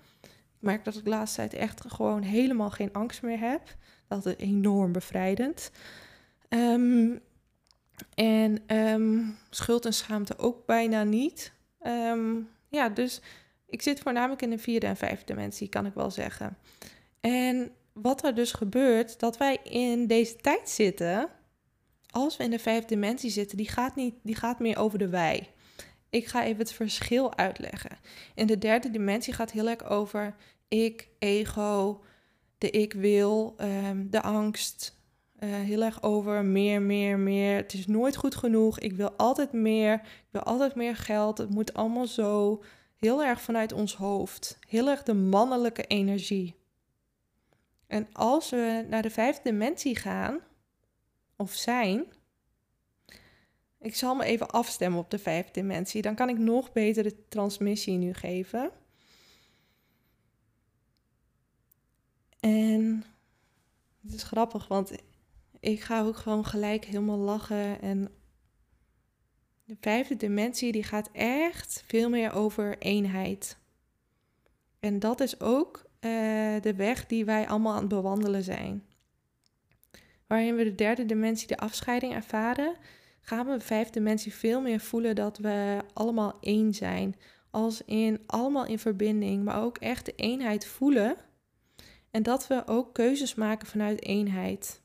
Merk 0.60 0.84
dat 0.84 0.94
ik 0.94 1.04
de 1.04 1.10
laatste 1.10 1.36
tijd 1.36 1.54
echt 1.54 1.82
gewoon 1.88 2.22
helemaal 2.22 2.70
geen 2.70 2.92
angst 2.92 3.22
meer 3.22 3.38
heb. 3.38 3.76
Dat 4.08 4.26
is 4.26 4.34
enorm 4.36 4.92
bevrijdend. 4.92 5.70
Um, 6.48 7.20
en 8.14 8.76
um, 8.76 9.36
schuld 9.50 9.84
en 9.84 9.94
schaamte 9.94 10.38
ook 10.38 10.66
bijna 10.66 11.04
niet. 11.04 11.52
Um, 11.82 12.48
ja, 12.68 12.88
dus 12.88 13.20
ik 13.66 13.82
zit 13.82 14.00
voornamelijk 14.00 14.42
in 14.42 14.50
de 14.50 14.58
vierde 14.58 14.86
en 14.86 14.96
vijfde 14.96 15.24
dimensie, 15.24 15.68
kan 15.68 15.86
ik 15.86 15.94
wel 15.94 16.10
zeggen. 16.10 16.56
En 17.20 17.70
wat 17.92 18.24
er 18.24 18.34
dus 18.34 18.52
gebeurt, 18.52 19.20
dat 19.20 19.36
wij 19.36 19.58
in 19.62 20.06
deze 20.06 20.36
tijd 20.36 20.68
zitten, 20.68 21.28
als 22.10 22.36
we 22.36 22.44
in 22.44 22.50
de 22.50 22.58
vijfde 22.58 22.86
dimensie 22.86 23.30
zitten, 23.30 23.56
die 23.56 23.68
gaat, 23.68 23.96
niet, 23.96 24.14
die 24.22 24.34
gaat 24.34 24.58
meer 24.58 24.78
over 24.78 24.98
de 24.98 25.08
wij. 25.08 25.50
Ik 26.10 26.26
ga 26.26 26.44
even 26.44 26.58
het 26.58 26.72
verschil 26.72 27.36
uitleggen. 27.36 27.98
In 28.34 28.46
de 28.46 28.58
derde 28.58 28.90
dimensie 28.90 29.32
gaat 29.32 29.50
heel 29.50 29.68
erg 29.68 29.84
over 29.84 30.34
ik, 30.68 31.08
ego, 31.18 32.02
de 32.58 32.70
ik 32.70 32.92
wil, 32.92 33.54
um, 33.58 34.10
de 34.10 34.22
angst, 34.22 34.98
uh, 35.40 35.54
heel 35.54 35.82
erg 35.82 36.02
over 36.02 36.44
meer, 36.44 36.82
meer, 36.82 37.18
meer. 37.18 37.56
Het 37.56 37.72
is 37.72 37.86
nooit 37.86 38.16
goed 38.16 38.34
genoeg. 38.34 38.78
Ik 38.78 38.92
wil 38.92 39.10
altijd 39.10 39.52
meer. 39.52 39.94
Ik 39.94 40.28
wil 40.30 40.42
altijd 40.42 40.74
meer 40.74 40.96
geld. 40.96 41.38
Het 41.38 41.50
moet 41.50 41.74
allemaal 41.74 42.06
zo. 42.06 42.62
Heel 42.96 43.24
erg 43.24 43.40
vanuit 43.40 43.72
ons 43.72 43.94
hoofd. 43.94 44.58
Heel 44.68 44.88
erg 44.88 45.02
de 45.02 45.14
mannelijke 45.14 45.82
energie. 45.82 46.54
En 47.86 48.08
als 48.12 48.50
we 48.50 48.86
naar 48.88 49.02
de 49.02 49.10
vijfde 49.10 49.42
dimensie 49.42 49.96
gaan, 49.96 50.38
of 51.36 51.52
zijn, 51.52 52.04
ik 53.80 53.94
zal 53.94 54.14
me 54.14 54.24
even 54.24 54.50
afstemmen 54.50 55.00
op 55.00 55.10
de 55.10 55.18
vijfde 55.18 55.52
dimensie. 55.52 56.02
Dan 56.02 56.14
kan 56.14 56.28
ik 56.28 56.38
nog 56.38 56.72
beter 56.72 57.02
de 57.02 57.28
transmissie 57.28 57.98
nu 57.98 58.14
geven. 58.14 58.70
En 62.40 63.04
het 64.02 64.14
is 64.14 64.22
grappig, 64.22 64.68
want 64.68 64.92
ik 65.60 65.80
ga 65.80 66.02
ook 66.02 66.16
gewoon 66.16 66.44
gelijk 66.44 66.84
helemaal 66.84 67.18
lachen. 67.18 67.80
En 67.80 68.08
de 69.64 69.76
vijfde 69.80 70.16
dimensie 70.16 70.72
die 70.72 70.84
gaat 70.84 71.10
echt 71.12 71.84
veel 71.86 72.08
meer 72.08 72.32
over 72.32 72.78
eenheid. 72.78 73.58
En 74.80 74.98
dat 74.98 75.20
is 75.20 75.40
ook 75.40 75.84
eh, 76.00 76.10
de 76.60 76.74
weg 76.76 77.06
die 77.06 77.24
wij 77.24 77.48
allemaal 77.48 77.72
aan 77.72 77.78
het 77.80 77.88
bewandelen 77.88 78.42
zijn. 78.42 78.84
Waarin 80.26 80.56
we 80.56 80.64
de 80.64 80.74
derde 80.74 81.06
dimensie, 81.06 81.48
de 81.48 81.58
afscheiding, 81.58 82.14
ervaren, 82.14 82.76
gaan 83.30 83.46
we 83.46 83.58
de 83.58 83.64
vijfde 83.64 83.92
dimensie 83.92 84.34
veel 84.34 84.60
meer 84.60 84.80
voelen 84.80 85.14
dat 85.14 85.38
we 85.38 85.78
allemaal 85.92 86.38
één 86.40 86.74
zijn. 86.74 87.16
Als 87.50 87.84
in 87.84 88.20
allemaal 88.26 88.66
in 88.66 88.78
verbinding, 88.78 89.44
maar 89.44 89.62
ook 89.62 89.78
echt 89.78 90.06
de 90.06 90.14
eenheid 90.14 90.66
voelen. 90.66 91.16
En 92.10 92.22
dat 92.22 92.46
we 92.46 92.62
ook 92.66 92.94
keuzes 92.94 93.34
maken 93.34 93.66
vanuit 93.66 94.02
eenheid. 94.02 94.82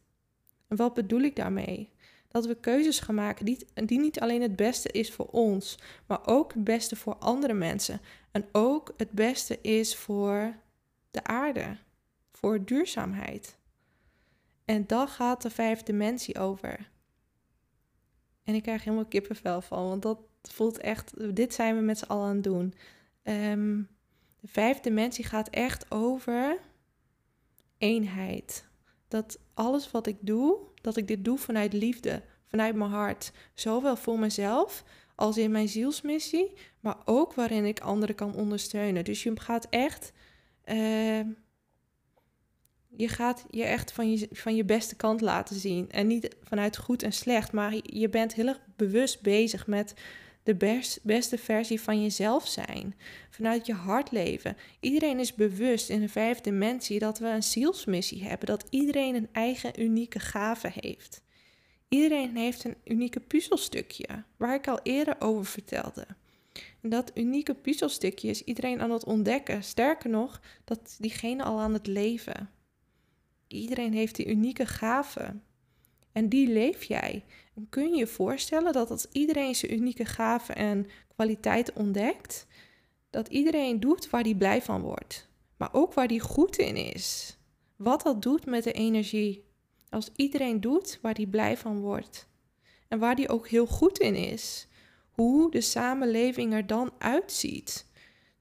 En 0.68 0.78
wat 0.78 0.94
bedoel 0.94 1.22
ik 1.22 1.36
daarmee? 1.36 1.90
Dat 2.28 2.46
we 2.46 2.56
keuzes 2.56 3.00
gaan 3.00 3.16
maken 3.16 3.46
die, 3.46 3.68
die 3.74 4.00
niet 4.00 4.20
alleen 4.20 4.42
het 4.42 4.56
beste 4.56 4.92
is 4.92 5.12
voor 5.12 5.28
ons, 5.28 5.78
maar 6.06 6.28
ook 6.28 6.54
het 6.54 6.64
beste 6.64 6.96
voor 6.96 7.16
andere 7.16 7.54
mensen. 7.54 8.02
En 8.32 8.46
ook 8.52 8.94
het 8.98 9.12
beste 9.12 9.62
is 9.62 9.96
voor 9.96 10.56
de 11.12 11.24
aarde, 11.24 11.78
voor 12.32 12.66
duurzaamheid. 12.66 13.58
En 14.66 14.84
dan 14.88 15.08
gaat 15.08 15.42
de 15.42 15.50
vijfde 15.50 15.86
dimensie 15.86 16.40
over. 16.40 16.94
En 18.46 18.56
ik 18.56 18.64
krijg 18.64 18.84
helemaal 18.84 19.06
kippenvel 19.06 19.62
van, 19.62 19.88
want 19.88 20.02
dat 20.02 20.20
voelt 20.42 20.78
echt, 20.78 21.36
dit 21.36 21.54
zijn 21.54 21.76
we 21.76 21.82
met 21.82 21.98
z'n 21.98 22.06
allen 22.06 22.28
aan 22.28 22.36
het 22.36 22.44
doen. 22.44 22.74
Ehm, 23.24 23.82
de 24.40 24.48
vijfde 24.48 24.90
dimensie 24.90 25.26
gaat 25.26 25.50
echt 25.50 25.92
over 25.92 26.58
eenheid. 27.78 28.68
Dat 29.08 29.40
alles 29.54 29.92
wat 29.92 30.08
ik 30.08 30.18
doe, 30.20 30.58
dat 30.82 30.98
ik 30.98 31.08
dit 31.08 31.26
doe 31.26 31.38
vanuit 31.38 31.74
liefde, 31.74 32.24
vanuit 32.46 32.76
mijn 32.76 32.90
hart. 32.90 33.32
Zowel 33.54 33.96
voor 33.96 34.20
mezelf 34.20 34.84
als 35.16 35.38
in 35.38 35.52
mijn 35.52 35.70
zielsmissie, 35.70 36.54
maar 36.80 36.98
ook 37.06 37.34
waarin 37.34 37.66
ik 37.66 37.80
anderen 37.80 38.16
kan 38.16 38.36
ondersteunen. 38.36 39.04
Dus 39.04 39.24
je 39.24 39.40
gaat 39.40 39.68
echt. 39.70 40.12
Ehm, 40.64 41.28
je 42.98 43.08
gaat 43.08 43.46
je 43.50 43.64
echt 43.64 43.92
van 43.92 44.12
je, 44.12 44.28
van 44.32 44.56
je 44.56 44.66
beste 44.66 44.96
kant 44.96 45.22
laten 45.22 45.56
zien. 45.56 45.92
En 45.92 46.08
niet 46.08 46.36
vanuit 46.44 46.78
goed 46.78 47.04
en 47.04 47.14
slecht, 47.14 47.52
maar 47.52 47.76
je 47.84 48.10
bent 48.10 48.34
heel 48.34 48.48
erg 48.48 48.60
bewust 48.76 49.22
bezig 49.22 49.68
met 49.68 49.94
de 50.44 50.56
best, 50.56 51.00
beste 51.04 51.38
versie 51.38 51.82
van 51.82 52.02
jezelf 52.02 52.48
zijn. 52.48 52.96
Vanuit 53.30 53.66
je 53.66 53.74
hart 53.74 54.12
leven. 54.12 54.58
Iedereen 54.80 55.20
is 55.20 55.34
bewust 55.34 55.90
in 55.90 56.00
de 56.00 56.10
vijfde 56.10 56.50
dimensie 56.50 57.00
dat 57.00 57.20
we 57.20 57.28
een 57.28 57.44
zielsmissie 57.44 58.24
hebben. 58.24 58.48
Dat 58.48 58.66
iedereen 58.70 59.16
een 59.16 59.30
eigen 59.32 59.82
unieke 59.82 60.20
gave 60.20 60.72
heeft. 60.74 61.22
Iedereen 61.90 62.36
heeft 62.36 62.64
een 62.64 62.78
unieke 62.84 63.20
puzzelstukje, 63.20 64.08
waar 64.38 64.56
ik 64.56 64.68
al 64.68 64.80
eerder 64.84 65.16
over 65.20 65.46
vertelde. 65.46 66.08
En 66.82 66.90
dat 66.90 67.12
unieke 67.14 67.54
puzzelstukje 67.54 68.30
is 68.30 68.44
iedereen 68.44 68.82
aan 68.82 68.92
het 68.92 69.06
ontdekken. 69.06 69.64
Sterker 69.64 70.10
nog, 70.10 70.42
dat 70.64 70.96
diegene 71.00 71.44
al 71.44 71.60
aan 71.60 71.74
het 71.74 71.88
leven. 71.88 72.50
Iedereen 73.48 73.94
heeft 73.94 74.16
die 74.16 74.28
unieke 74.28 74.66
gave. 74.66 75.40
En 76.12 76.30
die 76.30 76.48
leef 76.48 76.84
jij. 76.84 77.24
En 77.56 77.70
kun 77.70 77.90
je 77.90 77.98
je 77.98 78.08
voorstellen 78.08 78.74
dat 78.74 78.92
als 78.92 79.08
iedereen 79.12 79.56
zijn 79.56 79.74
unieke 79.74 80.06
gave 80.06 80.54
en 80.54 80.88
kwaliteit 81.16 81.74
ontdekt, 81.74 82.48
dat 83.10 83.28
iedereen 83.28 83.80
doet 83.80 84.10
waar 84.10 84.24
hij 84.24 84.36
blij 84.36 84.62
van 84.62 84.82
wordt, 84.82 85.30
maar 85.58 85.70
ook 85.72 85.94
waar 85.94 86.08
hij 86.08 86.20
goed 86.20 86.58
in 86.58 86.76
is. 86.76 87.38
Wat 87.76 88.02
dat 88.02 88.22
doet 88.22 88.46
met 88.46 88.64
de 88.64 88.72
energie. 88.72 89.44
Als 89.90 90.10
iedereen 90.16 90.62
doet 90.62 91.00
waar 91.02 91.14
hij 91.14 91.26
blij 91.26 91.58
van 91.58 91.80
wordt 91.80 92.28
en 92.88 93.00
waar 93.00 93.16
hij 93.16 93.30
ook 93.30 93.48
heel 93.48 93.66
goed 93.66 94.00
in 94.00 94.16
is, 94.16 94.68
hoe 95.12 95.52
de 95.52 95.62
samenleving 95.62 96.54
er 96.54 96.68
dan 96.68 96.92
uitziet. 96.98 97.88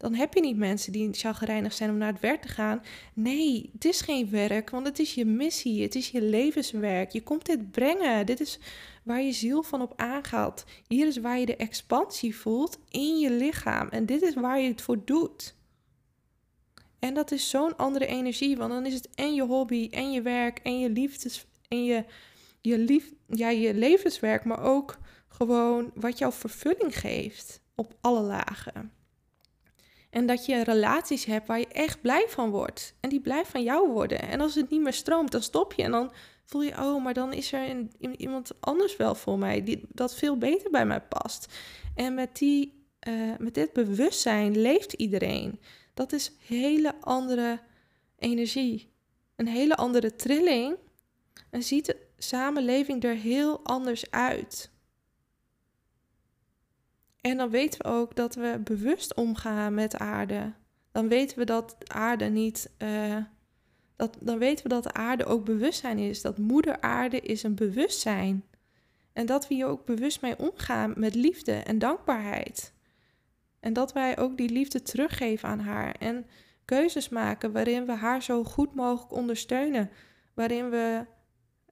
Dan 0.04 0.14
heb 0.14 0.34
je 0.34 0.40
niet 0.40 0.56
mensen 0.56 0.92
die 0.92 1.12
chagrijnig 1.12 1.72
zijn 1.72 1.90
om 1.90 1.96
naar 1.96 2.12
het 2.12 2.20
werk 2.20 2.42
te 2.42 2.48
gaan. 2.48 2.82
Nee, 3.14 3.70
het 3.72 3.84
is 3.84 4.00
geen 4.00 4.30
werk, 4.30 4.70
want 4.70 4.86
het 4.86 4.98
is 4.98 5.14
je 5.14 5.24
missie, 5.24 5.82
het 5.82 5.94
is 5.94 6.10
je 6.10 6.22
levenswerk. 6.22 7.10
Je 7.10 7.22
komt 7.22 7.46
dit 7.46 7.70
brengen. 7.70 8.26
Dit 8.26 8.40
is 8.40 8.58
waar 9.02 9.22
je 9.22 9.32
ziel 9.32 9.62
van 9.62 9.82
op 9.82 9.92
aangaat. 9.96 10.64
Hier 10.88 11.06
is 11.06 11.16
waar 11.16 11.38
je 11.38 11.46
de 11.46 11.56
expansie 11.56 12.36
voelt 12.36 12.78
in 12.88 13.18
je 13.18 13.30
lichaam. 13.30 13.88
En 13.88 14.06
dit 14.06 14.22
is 14.22 14.34
waar 14.34 14.60
je 14.60 14.68
het 14.68 14.82
voor 14.82 15.04
doet. 15.04 15.54
En 16.98 17.14
dat 17.14 17.30
is 17.30 17.50
zo'n 17.50 17.76
andere 17.76 18.06
energie, 18.06 18.56
want 18.56 18.70
dan 18.70 18.86
is 18.86 18.94
het 18.94 19.08
en 19.14 19.34
je 19.34 19.42
hobby, 19.42 19.88
en 19.90 20.12
je 20.12 20.22
werk, 20.22 20.58
en 20.58 20.80
je 20.80 20.90
liefdes, 20.90 21.46
en 21.68 21.84
je, 21.84 22.04
je, 22.60 22.78
lief, 22.78 23.12
ja, 23.26 23.48
je 23.48 23.74
levenswerk, 23.74 24.44
maar 24.44 24.62
ook 24.62 24.98
gewoon 25.28 25.90
wat 25.94 26.18
jouw 26.18 26.32
vervulling 26.32 26.98
geeft 26.98 27.60
op 27.74 27.94
alle 28.00 28.22
lagen. 28.22 29.02
En 30.14 30.26
dat 30.26 30.46
je 30.46 30.64
relaties 30.64 31.24
hebt 31.24 31.46
waar 31.46 31.58
je 31.58 31.68
echt 31.68 32.00
blij 32.00 32.26
van 32.28 32.50
wordt. 32.50 32.94
En 33.00 33.08
die 33.08 33.20
blij 33.20 33.44
van 33.44 33.62
jou 33.62 33.88
worden. 33.88 34.22
En 34.22 34.40
als 34.40 34.54
het 34.54 34.70
niet 34.70 34.80
meer 34.80 34.92
stroomt, 34.92 35.30
dan 35.30 35.42
stop 35.42 35.72
je. 35.72 35.82
En 35.82 35.90
dan 35.90 36.12
voel 36.44 36.62
je, 36.62 36.70
oh, 36.70 37.04
maar 37.04 37.14
dan 37.14 37.32
is 37.32 37.52
er 37.52 37.86
iemand 38.16 38.52
anders 38.60 38.96
wel 38.96 39.14
voor 39.14 39.38
mij. 39.38 39.62
Die, 39.62 39.80
dat 39.88 40.14
veel 40.14 40.38
beter 40.38 40.70
bij 40.70 40.86
mij 40.86 41.00
past. 41.00 41.52
En 41.94 42.14
met, 42.14 42.36
die, 42.36 42.86
uh, 43.08 43.36
met 43.38 43.54
dit 43.54 43.72
bewustzijn 43.72 44.60
leeft 44.60 44.92
iedereen. 44.92 45.60
Dat 45.94 46.12
is 46.12 46.32
hele 46.46 46.94
andere 47.00 47.60
energie. 48.18 48.92
Een 49.36 49.48
hele 49.48 49.76
andere 49.76 50.16
trilling. 50.16 50.76
En 51.50 51.62
ziet 51.62 51.86
de 51.86 51.96
samenleving 52.18 53.04
er 53.04 53.14
heel 53.14 53.60
anders 53.64 54.10
uit. 54.10 54.70
En 57.26 57.36
dan 57.36 57.50
weten 57.50 57.82
we 57.82 57.88
ook 57.88 58.16
dat 58.16 58.34
we 58.34 58.60
bewust 58.64 59.14
omgaan 59.14 59.74
met 59.74 59.98
aarde. 59.98 60.52
Dan 60.92 61.08
weten 61.08 61.38
we 61.38 61.44
dat 61.44 61.76
aarde 61.86 62.24
niet. 62.24 62.70
Uh, 62.78 63.16
dat, 63.96 64.16
dan 64.20 64.38
weten 64.38 64.62
we 64.62 64.68
dat 64.68 64.82
de 64.82 64.92
aarde 64.92 65.24
ook 65.24 65.44
bewustzijn 65.44 65.98
is. 65.98 66.22
Dat 66.22 66.38
moeder 66.38 66.80
aarde 66.80 67.20
is 67.20 67.42
een 67.42 67.54
bewustzijn. 67.54 68.44
En 69.12 69.26
dat 69.26 69.48
we 69.48 69.54
hier 69.54 69.66
ook 69.66 69.84
bewust 69.84 70.20
mee 70.20 70.38
omgaan 70.38 70.92
met 70.96 71.14
liefde 71.14 71.52
en 71.52 71.78
dankbaarheid. 71.78 72.72
En 73.60 73.72
dat 73.72 73.92
wij 73.92 74.18
ook 74.18 74.36
die 74.36 74.50
liefde 74.50 74.82
teruggeven 74.82 75.48
aan 75.48 75.60
haar. 75.60 75.94
En 75.98 76.26
keuzes 76.64 77.08
maken 77.08 77.52
waarin 77.52 77.86
we 77.86 77.92
haar 77.92 78.22
zo 78.22 78.44
goed 78.44 78.74
mogelijk 78.74 79.12
ondersteunen. 79.12 79.90
Waarin 80.34 80.70
we, 80.70 81.04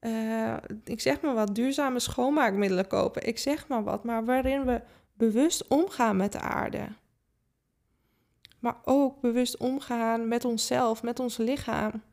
uh, 0.01 0.57
ik 0.83 1.01
zeg 1.01 1.21
maar 1.21 1.33
wat, 1.33 1.55
duurzame 1.55 1.99
schoonmaakmiddelen 1.99 2.87
kopen. 2.87 3.27
Ik 3.27 3.37
zeg 3.37 3.67
maar 3.67 3.83
wat, 3.83 4.03
maar 4.03 4.25
waarin 4.25 4.65
we 4.65 4.81
bewust 5.25 5.67
omgaan 5.67 6.17
met 6.17 6.31
de 6.31 6.39
aarde. 6.39 6.87
Maar 8.59 8.77
ook 8.83 9.21
bewust 9.21 9.57
omgaan 9.57 10.27
met 10.27 10.45
onszelf, 10.45 11.03
met 11.03 11.19
ons 11.19 11.37
lichaam. 11.37 12.03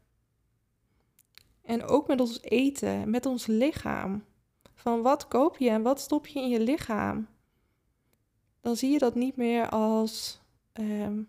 En 1.63 1.85
ook 1.85 2.07
met 2.07 2.21
ons 2.21 2.43
eten, 2.43 3.11
met 3.11 3.27
ons 3.27 3.47
lichaam. 3.47 4.25
Van 4.75 5.03
wat 5.03 5.29
koop 5.29 5.57
je 5.57 5.71
en 5.71 5.83
wat 5.83 6.01
stop 6.01 6.27
je 6.27 6.41
in 6.41 6.49
je 6.49 6.61
lichaam? 6.61 7.29
Dan 8.61 8.77
zie 8.77 8.91
je 8.91 8.99
dat 8.99 9.15
niet 9.15 9.37
meer 9.37 9.69
als. 9.69 10.41
Um, 10.73 11.29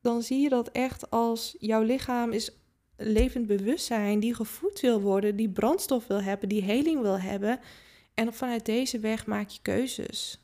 dan 0.00 0.22
zie 0.22 0.40
je 0.40 0.48
dat 0.48 0.68
echt 0.68 1.10
als 1.10 1.56
jouw 1.58 1.82
lichaam 1.82 2.32
is 2.32 2.52
levend 2.96 3.46
bewustzijn 3.46 4.20
die 4.20 4.34
gevoed 4.34 4.80
wil 4.80 5.00
worden, 5.00 5.36
die 5.36 5.50
brandstof 5.50 6.06
wil 6.06 6.22
hebben, 6.22 6.48
die 6.48 6.62
heling 6.62 7.00
wil 7.00 7.20
hebben. 7.20 7.60
En 8.18 8.32
vanuit 8.32 8.66
deze 8.66 8.98
weg 8.98 9.26
maak 9.26 9.48
je 9.48 9.58
keuzes. 9.62 10.42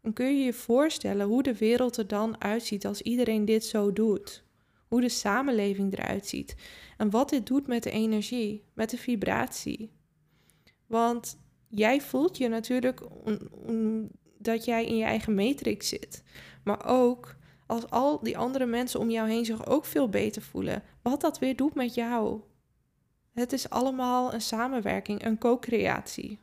Dan 0.00 0.12
kun 0.12 0.38
je 0.38 0.44
je 0.44 0.52
voorstellen 0.52 1.26
hoe 1.26 1.42
de 1.42 1.56
wereld 1.56 1.96
er 1.96 2.06
dan 2.06 2.40
uitziet 2.40 2.86
als 2.86 3.02
iedereen 3.02 3.44
dit 3.44 3.64
zo 3.64 3.92
doet. 3.92 4.44
Hoe 4.88 5.00
de 5.00 5.08
samenleving 5.08 5.92
eruit 5.92 6.26
ziet. 6.26 6.56
En 6.96 7.10
wat 7.10 7.28
dit 7.28 7.46
doet 7.46 7.66
met 7.66 7.82
de 7.82 7.90
energie, 7.90 8.64
met 8.74 8.90
de 8.90 8.96
vibratie. 8.96 9.90
Want 10.86 11.38
jij 11.68 12.00
voelt 12.00 12.36
je 12.36 12.48
natuurlijk 12.48 13.02
dat 14.38 14.64
jij 14.64 14.86
in 14.86 14.96
je 14.96 15.04
eigen 15.04 15.34
matrix 15.34 15.88
zit. 15.88 16.22
Maar 16.64 16.86
ook 16.86 17.36
als 17.66 17.90
al 17.90 18.22
die 18.22 18.38
andere 18.38 18.66
mensen 18.66 19.00
om 19.00 19.10
jou 19.10 19.28
heen 19.28 19.44
zich 19.44 19.66
ook 19.66 19.84
veel 19.84 20.08
beter 20.08 20.42
voelen. 20.42 20.82
Wat 21.02 21.20
dat 21.20 21.38
weer 21.38 21.56
doet 21.56 21.74
met 21.74 21.94
jou. 21.94 22.40
Het 23.32 23.52
is 23.52 23.70
allemaal 23.70 24.34
een 24.34 24.40
samenwerking, 24.40 25.24
een 25.24 25.38
co-creatie. 25.38 26.38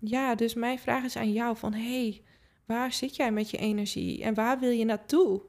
Ja, 0.00 0.34
dus 0.34 0.54
mijn 0.54 0.78
vraag 0.78 1.04
is 1.04 1.16
aan 1.16 1.32
jou 1.32 1.56
van 1.56 1.72
hey, 1.72 2.22
waar 2.66 2.92
zit 2.92 3.16
jij 3.16 3.32
met 3.32 3.50
je 3.50 3.56
energie 3.56 4.22
en 4.22 4.34
waar 4.34 4.58
wil 4.58 4.70
je 4.70 4.84
naartoe? 4.84 5.42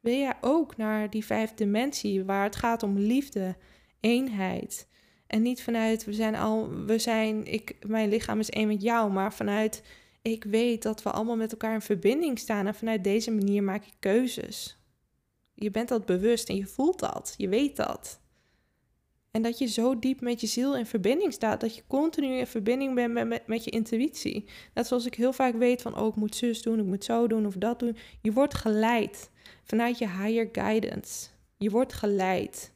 Wil 0.00 0.14
jij 0.14 0.34
ook 0.40 0.76
naar 0.76 1.10
die 1.10 1.24
vijfde 1.24 1.54
dimensie 1.54 2.24
waar 2.24 2.44
het 2.44 2.56
gaat 2.56 2.82
om 2.82 2.98
liefde, 2.98 3.56
eenheid 4.00 4.88
en 5.32 5.42
niet 5.42 5.62
vanuit 5.62 6.04
we 6.04 6.12
zijn 6.12 6.34
al 6.34 6.84
we 6.86 6.98
zijn 6.98 7.44
ik 7.44 7.76
mijn 7.86 8.08
lichaam 8.08 8.38
is 8.38 8.50
één 8.50 8.68
met 8.68 8.82
jou, 8.82 9.12
maar 9.12 9.32
vanuit 9.32 9.82
ik 10.22 10.44
weet 10.44 10.82
dat 10.82 11.02
we 11.02 11.10
allemaal 11.10 11.36
met 11.36 11.52
elkaar 11.52 11.74
in 11.74 11.80
verbinding 11.80 12.38
staan 12.38 12.66
en 12.66 12.74
vanuit 12.74 13.04
deze 13.04 13.30
manier 13.30 13.62
maak 13.62 13.84
je 13.84 13.92
keuzes. 13.98 14.78
Je 15.54 15.70
bent 15.70 15.88
dat 15.88 16.06
bewust 16.06 16.48
en 16.48 16.56
je 16.56 16.66
voelt 16.66 16.98
dat, 16.98 17.34
je 17.36 17.48
weet 17.48 17.76
dat. 17.76 18.21
En 19.32 19.42
dat 19.42 19.58
je 19.58 19.66
zo 19.66 19.98
diep 19.98 20.20
met 20.20 20.40
je 20.40 20.46
ziel 20.46 20.76
in 20.76 20.86
verbinding 20.86 21.32
staat, 21.32 21.60
dat 21.60 21.76
je 21.76 21.82
continu 21.86 22.34
in 22.34 22.46
verbinding 22.46 22.94
bent 22.94 23.28
met, 23.28 23.46
met, 23.46 23.64
je 23.64 23.70
intuïtie. 23.70 24.48
Net 24.74 24.86
zoals 24.86 25.06
ik 25.06 25.14
heel 25.14 25.32
vaak 25.32 25.54
weet 25.54 25.82
van, 25.82 25.98
oh, 25.98 26.06
ik 26.06 26.14
moet 26.14 26.36
zus 26.36 26.62
doen, 26.62 26.78
ik 26.78 26.84
moet 26.84 27.04
zo 27.04 27.26
doen 27.26 27.46
of 27.46 27.54
dat 27.54 27.78
doen. 27.78 27.96
Je 28.20 28.32
wordt 28.32 28.54
geleid 28.54 29.30
vanuit 29.64 29.98
je 29.98 30.08
higher 30.08 30.48
guidance. 30.52 31.28
Je 31.56 31.70
wordt 31.70 31.92
geleid. 31.92 32.72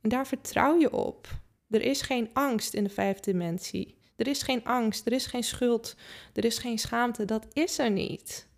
En 0.00 0.08
daar 0.08 0.26
vertrouw 0.26 0.78
je 0.78 0.92
op. 0.92 1.28
Er 1.68 1.82
is 1.82 2.02
geen 2.02 2.30
angst 2.32 2.74
in 2.74 2.84
de 2.84 2.90
vijfde 2.90 3.30
dimensie. 3.30 3.98
Er 4.16 4.26
is 4.26 4.42
geen 4.42 4.64
angst, 4.64 5.06
er 5.06 5.12
is 5.12 5.26
geen 5.26 5.44
schuld, 5.44 5.96
er 6.32 6.44
is 6.44 6.58
geen 6.58 6.78
schaamte. 6.78 7.24
Dat 7.24 7.46
is 7.52 7.78
er 7.78 7.90
niet. 7.90 8.48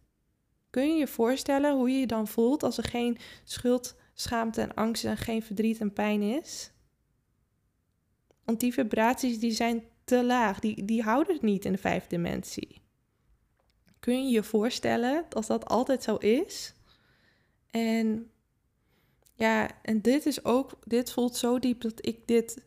Kun 0.71 0.93
je 0.93 0.99
je 0.99 1.07
voorstellen 1.07 1.75
hoe 1.75 1.91
je 1.91 1.99
je 1.99 2.07
dan 2.07 2.29
voelt 2.29 2.63
als 2.63 2.79
er 2.79 2.85
geen 2.85 3.19
schuld, 3.45 3.95
schaamte 4.23 4.61
en 4.61 4.75
angst 4.75 5.05
en 5.05 5.17
geen 5.17 5.43
verdriet 5.43 5.81
en 5.81 5.93
pijn 5.93 6.23
is? 6.23 6.71
Want 8.45 8.61
die 8.61 8.73
vibraties 8.73 9.39
die 9.39 9.53
zijn 9.53 9.83
te 10.05 10.25
laag, 10.25 10.61
die, 10.61 10.85
die 10.85 11.03
houden 11.03 11.33
het 11.35 11.43
niet 11.43 11.65
in 11.65 11.73
de 11.73 11.79
vijfde 11.79 12.09
dimensie. 12.09 12.83
Kun 13.99 14.25
je 14.27 14.33
je 14.33 14.43
voorstellen 14.43 15.25
als 15.31 15.47
dat 15.47 15.65
altijd 15.67 16.03
zo 16.03 16.17
is? 16.17 16.75
En 17.71 18.31
ja, 19.35 19.83
en 19.83 20.01
dit 20.01 20.27
is 20.27 20.45
ook, 20.45 20.79
dit 20.85 21.13
voelt 21.13 21.37
zo 21.37 21.59
diep 21.59 21.81
dat 21.81 22.07
ik 22.07 22.27
dit, 22.27 22.63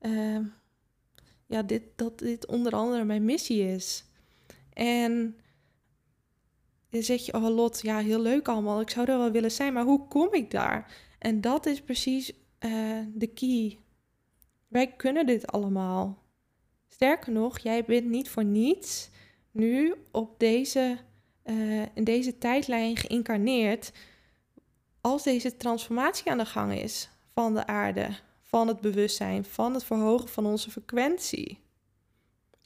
uh, 0.00 0.38
ja, 1.46 1.62
dit, 1.62 1.82
dat 1.96 2.18
dit 2.18 2.46
onder 2.46 2.72
andere 2.72 3.04
mijn 3.04 3.24
missie 3.24 3.62
is. 3.62 4.04
En 4.72 5.36
dan 6.90 7.02
zeg 7.02 7.26
je, 7.26 7.34
oh 7.34 7.54
Lot, 7.54 7.80
ja, 7.82 7.98
heel 7.98 8.20
leuk 8.20 8.48
allemaal, 8.48 8.80
ik 8.80 8.90
zou 8.90 9.10
er 9.10 9.18
wel 9.18 9.30
willen 9.30 9.50
zijn, 9.50 9.72
maar 9.72 9.84
hoe 9.84 10.08
kom 10.08 10.34
ik 10.34 10.50
daar? 10.50 10.94
En 11.18 11.40
dat 11.40 11.66
is 11.66 11.80
precies 11.80 12.32
uh, 12.60 12.98
de 13.14 13.26
key. 13.26 13.78
Wij 14.68 14.92
kunnen 14.92 15.26
dit 15.26 15.46
allemaal. 15.46 16.22
Sterker 16.88 17.32
nog, 17.32 17.58
jij 17.58 17.84
bent 17.84 18.06
niet 18.06 18.28
voor 18.28 18.44
niets 18.44 19.10
nu 19.50 19.94
op 20.10 20.38
deze, 20.38 20.98
uh, 21.44 21.82
in 21.94 22.04
deze 22.04 22.38
tijdlijn 22.38 22.96
geïncarneerd 22.96 23.92
als 25.00 25.22
deze 25.22 25.56
transformatie 25.56 26.30
aan 26.30 26.38
de 26.38 26.46
gang 26.46 26.72
is 26.72 27.08
van 27.32 27.54
de 27.54 27.66
aarde, 27.66 28.08
van 28.42 28.68
het 28.68 28.80
bewustzijn, 28.80 29.44
van 29.44 29.74
het 29.74 29.84
verhogen 29.84 30.28
van 30.28 30.46
onze 30.46 30.70
frequentie. 30.70 31.58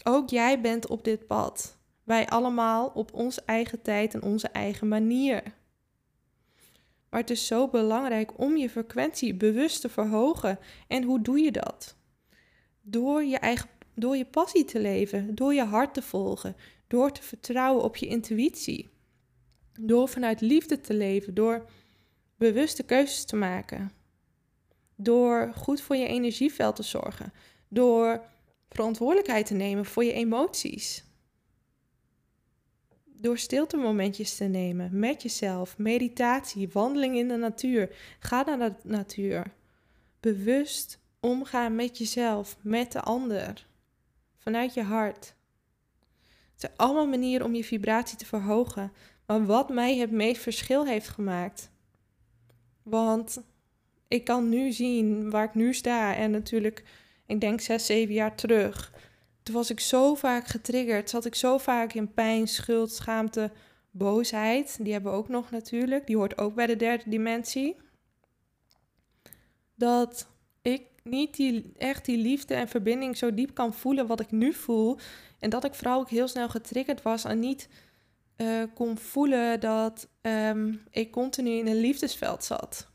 Ook 0.03 0.31
jij 0.31 0.61
bent 0.61 0.87
op 0.87 1.05
dit 1.05 1.27
pad. 1.27 1.79
Wij 2.05 2.29
allemaal 2.29 2.87
op 2.95 3.15
onze 3.15 3.43
eigen 3.47 3.83
tijd 3.83 4.15
en 4.15 4.23
onze 4.23 4.49
eigen 4.49 4.89
manier. 4.89 5.43
Maar 7.11 7.21
het 7.21 7.31
is 7.31 7.47
zo 7.47 7.69
belangrijk 7.69 8.39
om 8.39 8.57
je 8.57 8.71
frequentie 8.71 9.35
bewust 9.35 9.81
te 9.81 9.89
verhogen. 9.89 10.59
En 10.89 11.03
hoe 11.03 11.21
doe 11.21 11.39
je 11.39 11.53
dat? 11.53 11.97
Door 12.83 13.25
je 13.25 13.39
eigen 13.39 13.69
door 14.01 14.17
je 14.17 14.27
passie 14.27 14.65
te 14.65 14.81
leven, 14.81 15.35
door 15.35 15.55
je 15.55 15.65
hart 15.65 15.95
te 15.95 16.03
volgen, 16.03 16.57
door 16.87 17.13
te 17.13 17.23
vertrouwen 17.23 17.85
op 17.85 17.97
je 17.97 18.07
intuïtie. 18.07 18.89
Door 19.81 20.09
vanuit 20.09 20.41
liefde 20.41 20.81
te 20.81 20.95
leven, 20.95 21.35
door 21.35 21.71
bewuste 22.37 22.83
keuzes 22.83 23.25
te 23.25 23.37
maken. 23.37 23.93
Door 24.97 25.53
goed 25.57 25.81
voor 25.81 25.97
je 25.97 26.07
energieveld 26.07 26.77
te 26.77 26.83
zorgen. 26.83 27.33
Door 27.69 28.25
verantwoordelijkheid 28.69 29.47
te 29.47 29.55
nemen 29.55 29.85
voor 29.85 30.05
je 30.05 30.13
emoties. 30.13 31.05
Door 33.21 33.39
stilte 33.39 33.77
momentjes 33.77 34.37
te 34.37 34.45
nemen 34.45 34.99
met 34.99 35.23
jezelf, 35.23 35.79
meditatie, 35.79 36.69
wandeling 36.73 37.17
in 37.17 37.29
de 37.29 37.37
natuur. 37.37 37.97
Ga 38.19 38.45
naar 38.45 38.59
de 38.59 38.75
natuur. 38.83 39.53
Bewust 40.21 40.99
omgaan 41.21 41.75
met 41.75 41.99
jezelf, 41.99 42.57
met 42.61 42.93
de 42.93 43.01
ander. 43.01 43.67
Vanuit 44.39 44.75
je 44.75 44.83
hart. 44.83 45.35
Het 46.53 46.61
zijn 46.61 46.73
allemaal 46.77 47.07
manieren 47.07 47.47
om 47.47 47.55
je 47.55 47.65
vibratie 47.65 48.19
te 48.19 48.27
verhogen. 48.27 48.93
Maar 49.27 49.47
wat 49.47 49.69
mij 49.69 49.97
het 49.97 50.11
meest 50.11 50.43
verschil 50.43 50.87
heeft 50.87 51.09
gemaakt, 51.09 51.71
want 52.83 53.43
ik 54.09 54.25
kan 54.25 54.49
nu 54.49 54.73
zien 54.73 55.31
waar 55.31 55.45
ik 55.45 55.55
nu 55.55 55.75
sta. 55.75 56.15
En 56.15 56.31
natuurlijk, 56.31 56.85
ik 57.27 57.41
denk 57.41 57.61
zes, 57.61 57.87
zeven 57.87 58.15
jaar 58.15 58.35
terug. 58.35 58.93
Was 59.53 59.71
ik 59.71 59.81
zo 59.81 60.15
vaak 60.15 60.47
getriggerd. 60.47 61.11
Zat 61.11 61.25
ik 61.25 61.35
zo 61.35 61.59
vaak 61.59 61.93
in 61.93 62.13
pijn, 62.15 62.49
schuld, 62.49 62.93
schaamte, 62.93 63.51
boosheid. 63.91 64.79
Die 64.81 64.93
hebben 64.93 65.13
we 65.13 65.19
ook 65.19 65.29
nog 65.29 65.51
natuurlijk. 65.51 66.07
Die 66.07 66.17
hoort 66.17 66.39
ook 66.39 66.55
bij 66.55 66.67
de 66.67 66.77
derde 66.77 67.05
dimensie. 67.07 67.77
Dat 69.75 70.29
ik 70.63 70.83
niet 71.03 71.37
die, 71.37 71.73
echt 71.79 72.05
die 72.05 72.19
liefde 72.19 72.55
en 72.55 72.69
verbinding 72.69 73.17
zo 73.17 73.35
diep 73.35 73.55
kan 73.55 73.75
voelen 73.75 74.07
wat 74.07 74.21
ik 74.21 74.31
nu 74.31 74.53
voel. 74.53 74.99
En 75.39 75.51
dat 75.51 75.65
ik 75.65 75.75
vooral 75.75 76.01
ook 76.01 76.11
heel 76.11 76.29
snel 76.29 76.49
getriggerd 76.49 77.03
was 77.03 77.25
en 77.25 77.39
niet 77.39 77.69
uh, 78.37 78.63
kon 78.75 78.99
voelen 78.99 79.61
dat 79.61 80.09
um, 80.23 80.83
ik 80.91 81.11
continu 81.11 81.51
in 81.51 81.67
een 81.67 81.81
liefdesveld 81.81 82.45
zat. 82.45 82.89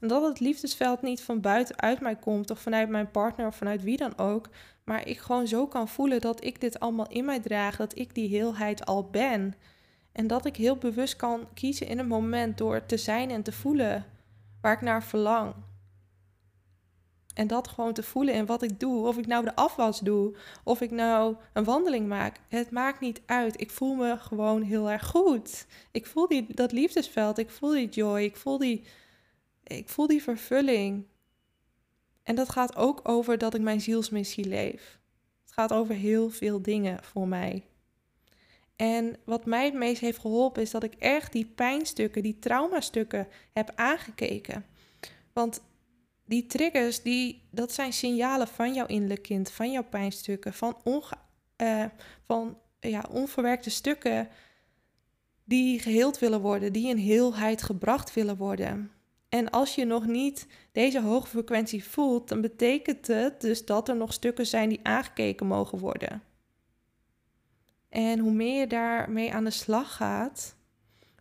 En 0.00 0.08
dat 0.08 0.22
het 0.22 0.40
liefdesveld 0.40 1.02
niet 1.02 1.22
van 1.22 1.40
buitenuit 1.40 2.00
mij 2.00 2.16
komt 2.16 2.50
of 2.50 2.58
vanuit 2.60 2.88
mijn 2.88 3.10
partner 3.10 3.46
of 3.46 3.56
vanuit 3.56 3.82
wie 3.82 3.96
dan 3.96 4.18
ook. 4.18 4.48
Maar 4.90 5.06
ik 5.06 5.18
gewoon 5.18 5.46
zo 5.46 5.66
kan 5.66 5.88
voelen 5.88 6.20
dat 6.20 6.44
ik 6.44 6.60
dit 6.60 6.80
allemaal 6.80 7.08
in 7.08 7.24
mij 7.24 7.40
draag, 7.40 7.76
dat 7.76 7.98
ik 7.98 8.14
die 8.14 8.28
heelheid 8.28 8.86
al 8.86 9.10
ben. 9.10 9.54
En 10.12 10.26
dat 10.26 10.44
ik 10.44 10.56
heel 10.56 10.76
bewust 10.76 11.16
kan 11.16 11.48
kiezen 11.54 11.86
in 11.86 11.98
een 11.98 12.06
moment 12.06 12.58
door 12.58 12.86
te 12.86 12.96
zijn 12.96 13.30
en 13.30 13.42
te 13.42 13.52
voelen 13.52 14.06
waar 14.60 14.72
ik 14.72 14.80
naar 14.80 15.02
verlang. 15.02 15.54
En 17.34 17.46
dat 17.46 17.68
gewoon 17.68 17.92
te 17.92 18.02
voelen 18.02 18.34
in 18.34 18.46
wat 18.46 18.62
ik 18.62 18.80
doe. 18.80 19.06
Of 19.06 19.18
ik 19.18 19.26
nou 19.26 19.44
de 19.44 19.54
afwas 19.54 20.00
doe. 20.00 20.36
Of 20.64 20.80
ik 20.80 20.90
nou 20.90 21.36
een 21.52 21.64
wandeling 21.64 22.08
maak. 22.08 22.40
Het 22.48 22.70
maakt 22.70 23.00
niet 23.00 23.22
uit. 23.26 23.60
Ik 23.60 23.70
voel 23.70 23.94
me 23.94 24.16
gewoon 24.18 24.62
heel 24.62 24.90
erg 24.90 25.06
goed. 25.06 25.66
Ik 25.90 26.06
voel 26.06 26.28
die, 26.28 26.54
dat 26.54 26.72
liefdesveld. 26.72 27.38
Ik 27.38 27.50
voel 27.50 27.70
die 27.70 27.88
joy. 27.88 28.20
Ik 28.20 28.36
voel 28.36 28.58
die, 28.58 28.84
ik 29.64 29.88
voel 29.88 30.06
die 30.06 30.22
vervulling. 30.22 31.06
En 32.30 32.36
dat 32.36 32.48
gaat 32.48 32.76
ook 32.76 33.08
over 33.08 33.38
dat 33.38 33.54
ik 33.54 33.60
mijn 33.60 33.80
zielsmissie 33.80 34.48
leef. 34.48 34.98
Het 35.42 35.52
gaat 35.52 35.72
over 35.72 35.94
heel 35.94 36.30
veel 36.30 36.62
dingen 36.62 37.04
voor 37.04 37.28
mij. 37.28 37.64
En 38.76 39.16
wat 39.24 39.46
mij 39.46 39.64
het 39.64 39.74
meest 39.74 40.00
heeft 40.00 40.18
geholpen 40.18 40.62
is 40.62 40.70
dat 40.70 40.82
ik 40.82 40.94
echt 40.94 41.32
die 41.32 41.44
pijnstukken, 41.46 42.22
die 42.22 42.38
traumastukken 42.38 43.28
heb 43.52 43.72
aangekeken. 43.74 44.64
Want 45.32 45.62
die 46.24 46.46
triggers, 46.46 47.02
die, 47.02 47.42
dat 47.50 47.72
zijn 47.72 47.92
signalen 47.92 48.48
van 48.48 48.74
jouw 48.74 48.86
innerlijk 48.86 49.22
kind, 49.22 49.50
van 49.50 49.72
jouw 49.72 49.84
pijnstukken, 49.84 50.52
van, 50.52 50.76
onge, 50.84 51.14
uh, 51.56 51.84
van 52.22 52.58
ja, 52.80 53.04
onverwerkte 53.10 53.70
stukken 53.70 54.28
die 55.44 55.78
geheeld 55.78 56.18
willen 56.18 56.40
worden, 56.40 56.72
die 56.72 56.88
in 56.88 56.96
heelheid 56.96 57.62
gebracht 57.62 58.14
willen 58.14 58.36
worden. 58.36 58.90
En 59.30 59.50
als 59.50 59.74
je 59.74 59.84
nog 59.84 60.06
niet 60.06 60.46
deze 60.72 61.00
hoge 61.00 61.26
frequentie 61.26 61.84
voelt, 61.84 62.28
dan 62.28 62.40
betekent 62.40 63.06
het 63.06 63.40
dus 63.40 63.64
dat 63.64 63.88
er 63.88 63.96
nog 63.96 64.12
stukken 64.12 64.46
zijn 64.46 64.68
die 64.68 64.80
aangekeken 64.82 65.46
mogen 65.46 65.78
worden. 65.78 66.22
En 67.88 68.18
hoe 68.18 68.32
meer 68.32 68.60
je 68.60 68.66
daarmee 68.66 69.32
aan 69.32 69.44
de 69.44 69.50
slag 69.50 69.96
gaat, 69.96 70.54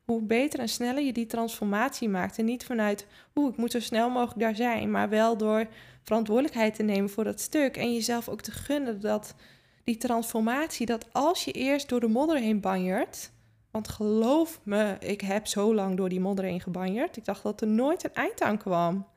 hoe 0.03 0.21
beter 0.21 0.59
en 0.59 0.69
sneller 0.69 1.03
je 1.03 1.13
die 1.13 1.25
transformatie 1.25 2.09
maakt. 2.09 2.37
En 2.37 2.45
niet 2.45 2.65
vanuit, 2.65 3.07
oeh, 3.35 3.51
ik 3.51 3.57
moet 3.57 3.71
zo 3.71 3.79
snel 3.79 4.09
mogelijk 4.09 4.39
daar 4.39 4.55
zijn, 4.55 4.91
maar 4.91 5.09
wel 5.09 5.37
door 5.37 5.67
verantwoordelijkheid 6.03 6.75
te 6.75 6.83
nemen 6.83 7.09
voor 7.09 7.23
dat 7.23 7.41
stuk 7.41 7.77
en 7.77 7.93
jezelf 7.93 8.29
ook 8.29 8.41
te 8.41 8.51
gunnen 8.51 9.01
dat 9.01 9.35
die 9.83 9.97
transformatie, 9.97 10.85
dat 10.85 11.13
als 11.13 11.45
je 11.45 11.51
eerst 11.51 11.89
door 11.89 11.99
de 11.99 12.07
modder 12.07 12.37
heen 12.37 12.59
banjert, 12.59 13.31
want 13.71 13.87
geloof 13.87 14.59
me, 14.63 14.95
ik 14.99 15.21
heb 15.21 15.47
zo 15.47 15.73
lang 15.73 15.97
door 15.97 16.09
die 16.09 16.19
modder 16.19 16.45
heen 16.45 16.61
gebanjerd, 16.61 17.17
ik 17.17 17.25
dacht 17.25 17.43
dat 17.43 17.61
er 17.61 17.67
nooit 17.67 18.03
een 18.03 18.13
eind 18.13 18.41
aan 18.41 18.57
kwam. 18.57 19.07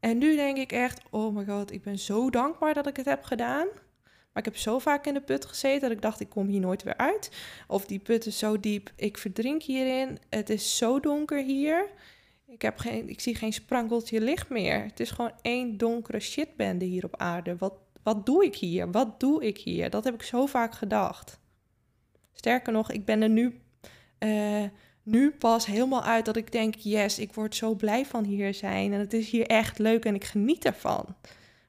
En 0.00 0.18
nu 0.18 0.36
denk 0.36 0.56
ik 0.56 0.72
echt, 0.72 1.00
oh 1.10 1.36
my 1.36 1.44
god, 1.44 1.72
ik 1.72 1.82
ben 1.82 1.98
zo 1.98 2.30
dankbaar 2.30 2.74
dat 2.74 2.86
ik 2.86 2.96
het 2.96 3.06
heb 3.06 3.22
gedaan. 3.22 3.66
Maar 4.32 4.42
ik 4.42 4.52
heb 4.52 4.56
zo 4.56 4.78
vaak 4.78 5.06
in 5.06 5.14
de 5.14 5.20
put 5.20 5.44
gezeten 5.44 5.80
dat 5.80 5.90
ik 5.90 6.02
dacht, 6.02 6.20
ik 6.20 6.28
kom 6.28 6.46
hier 6.46 6.60
nooit 6.60 6.82
weer 6.82 6.96
uit. 6.96 7.30
Of 7.66 7.86
die 7.86 7.98
put 7.98 8.26
is 8.26 8.38
zo 8.38 8.60
diep, 8.60 8.90
ik 8.96 9.18
verdrink 9.18 9.62
hierin. 9.62 10.18
Het 10.28 10.50
is 10.50 10.76
zo 10.76 11.00
donker 11.00 11.42
hier. 11.42 11.90
Ik, 12.46 12.62
heb 12.62 12.78
geen, 12.78 13.08
ik 13.08 13.20
zie 13.20 13.34
geen 13.34 13.52
sprankeltje 13.52 14.20
licht 14.20 14.48
meer. 14.48 14.82
Het 14.82 15.00
is 15.00 15.10
gewoon 15.10 15.32
één 15.42 15.76
donkere 15.76 16.20
shitbende 16.20 16.84
hier 16.84 17.04
op 17.04 17.16
aarde. 17.16 17.56
Wat, 17.56 17.74
wat 18.02 18.26
doe 18.26 18.44
ik 18.44 18.54
hier? 18.54 18.90
Wat 18.90 19.20
doe 19.20 19.46
ik 19.46 19.58
hier? 19.58 19.90
Dat 19.90 20.04
heb 20.04 20.14
ik 20.14 20.22
zo 20.22 20.46
vaak 20.46 20.74
gedacht. 20.74 21.40
Sterker 22.32 22.72
nog, 22.72 22.90
ik 22.90 23.04
ben 23.04 23.22
er 23.22 23.28
nu, 23.28 23.60
uh, 24.18 24.64
nu 25.02 25.30
pas 25.30 25.66
helemaal 25.66 26.02
uit 26.02 26.24
dat 26.24 26.36
ik 26.36 26.52
denk: 26.52 26.74
yes, 26.74 27.18
ik 27.18 27.32
word 27.32 27.54
zo 27.54 27.74
blij 27.74 28.06
van 28.06 28.24
hier 28.24 28.54
zijn. 28.54 28.92
En 28.92 29.00
het 29.00 29.12
is 29.12 29.30
hier 29.30 29.46
echt 29.46 29.78
leuk 29.78 30.04
en 30.04 30.14
ik 30.14 30.24
geniet 30.24 30.64
ervan. 30.64 31.16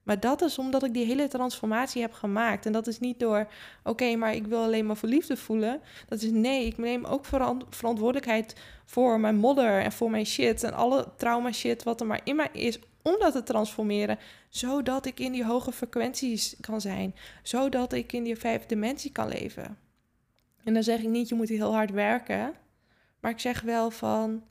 Maar 0.03 0.19
dat 0.19 0.41
is 0.41 0.57
omdat 0.57 0.83
ik 0.83 0.93
die 0.93 1.05
hele 1.05 1.27
transformatie 1.27 2.01
heb 2.01 2.13
gemaakt. 2.13 2.65
En 2.65 2.71
dat 2.71 2.87
is 2.87 2.99
niet 2.99 3.19
door, 3.19 3.47
oké, 3.83 4.15
maar 4.15 4.35
ik 4.35 4.47
wil 4.47 4.63
alleen 4.63 4.85
maar 4.85 4.97
voor 4.97 5.09
liefde 5.09 5.37
voelen. 5.37 5.81
Dat 6.07 6.21
is 6.21 6.31
nee, 6.31 6.65
ik 6.65 6.77
neem 6.77 7.05
ook 7.05 7.25
verantwoordelijkheid 7.69 8.55
voor 8.85 9.19
mijn 9.19 9.35
modder 9.35 9.81
en 9.81 9.91
voor 9.91 10.09
mijn 10.09 10.25
shit. 10.25 10.63
En 10.63 10.73
alle 10.73 11.07
trauma 11.17 11.51
shit 11.51 11.83
wat 11.83 12.01
er 12.01 12.07
maar 12.07 12.21
in 12.23 12.35
mij 12.35 12.49
is 12.51 12.79
om 13.01 13.15
dat 13.19 13.33
te 13.33 13.43
transformeren, 13.43 14.19
zodat 14.49 15.05
ik 15.05 15.19
in 15.19 15.31
die 15.31 15.45
hoge 15.45 15.71
frequenties 15.71 16.55
kan 16.61 16.81
zijn, 16.81 17.15
zodat 17.43 17.93
ik 17.93 18.13
in 18.13 18.23
die 18.23 18.35
vijfde 18.35 18.67
dimensie 18.67 19.11
kan 19.11 19.27
leven. 19.27 19.77
En 20.63 20.73
dan 20.73 20.83
zeg 20.83 20.99
ik 20.99 21.09
niet, 21.09 21.29
je 21.29 21.35
moet 21.35 21.49
heel 21.49 21.73
hard 21.73 21.91
werken, 21.91 22.53
maar 23.19 23.31
ik 23.31 23.39
zeg 23.39 23.61
wel 23.61 23.91
van, 23.91 24.43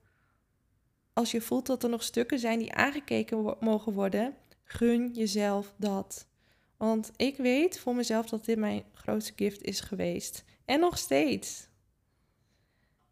als 1.13 1.31
je 1.31 1.41
voelt 1.41 1.67
dat 1.67 1.83
er 1.83 1.89
nog 1.89 2.03
stukken 2.03 2.39
zijn 2.39 2.59
die 2.59 2.73
aangekeken 2.73 3.57
mogen 3.61 3.93
worden, 3.93 4.35
gun 4.65 5.13
jezelf 5.13 5.75
dat. 5.77 6.27
Want 6.77 7.11
ik 7.17 7.37
weet 7.37 7.79
voor 7.79 7.95
mezelf 7.95 8.29
dat 8.29 8.45
dit 8.45 8.59
mijn 8.59 8.85
grootste 8.93 9.33
gift 9.37 9.63
is 9.63 9.81
geweest. 9.81 10.45
En 10.65 10.81
nog 10.81 10.99
steeds. 10.99 11.69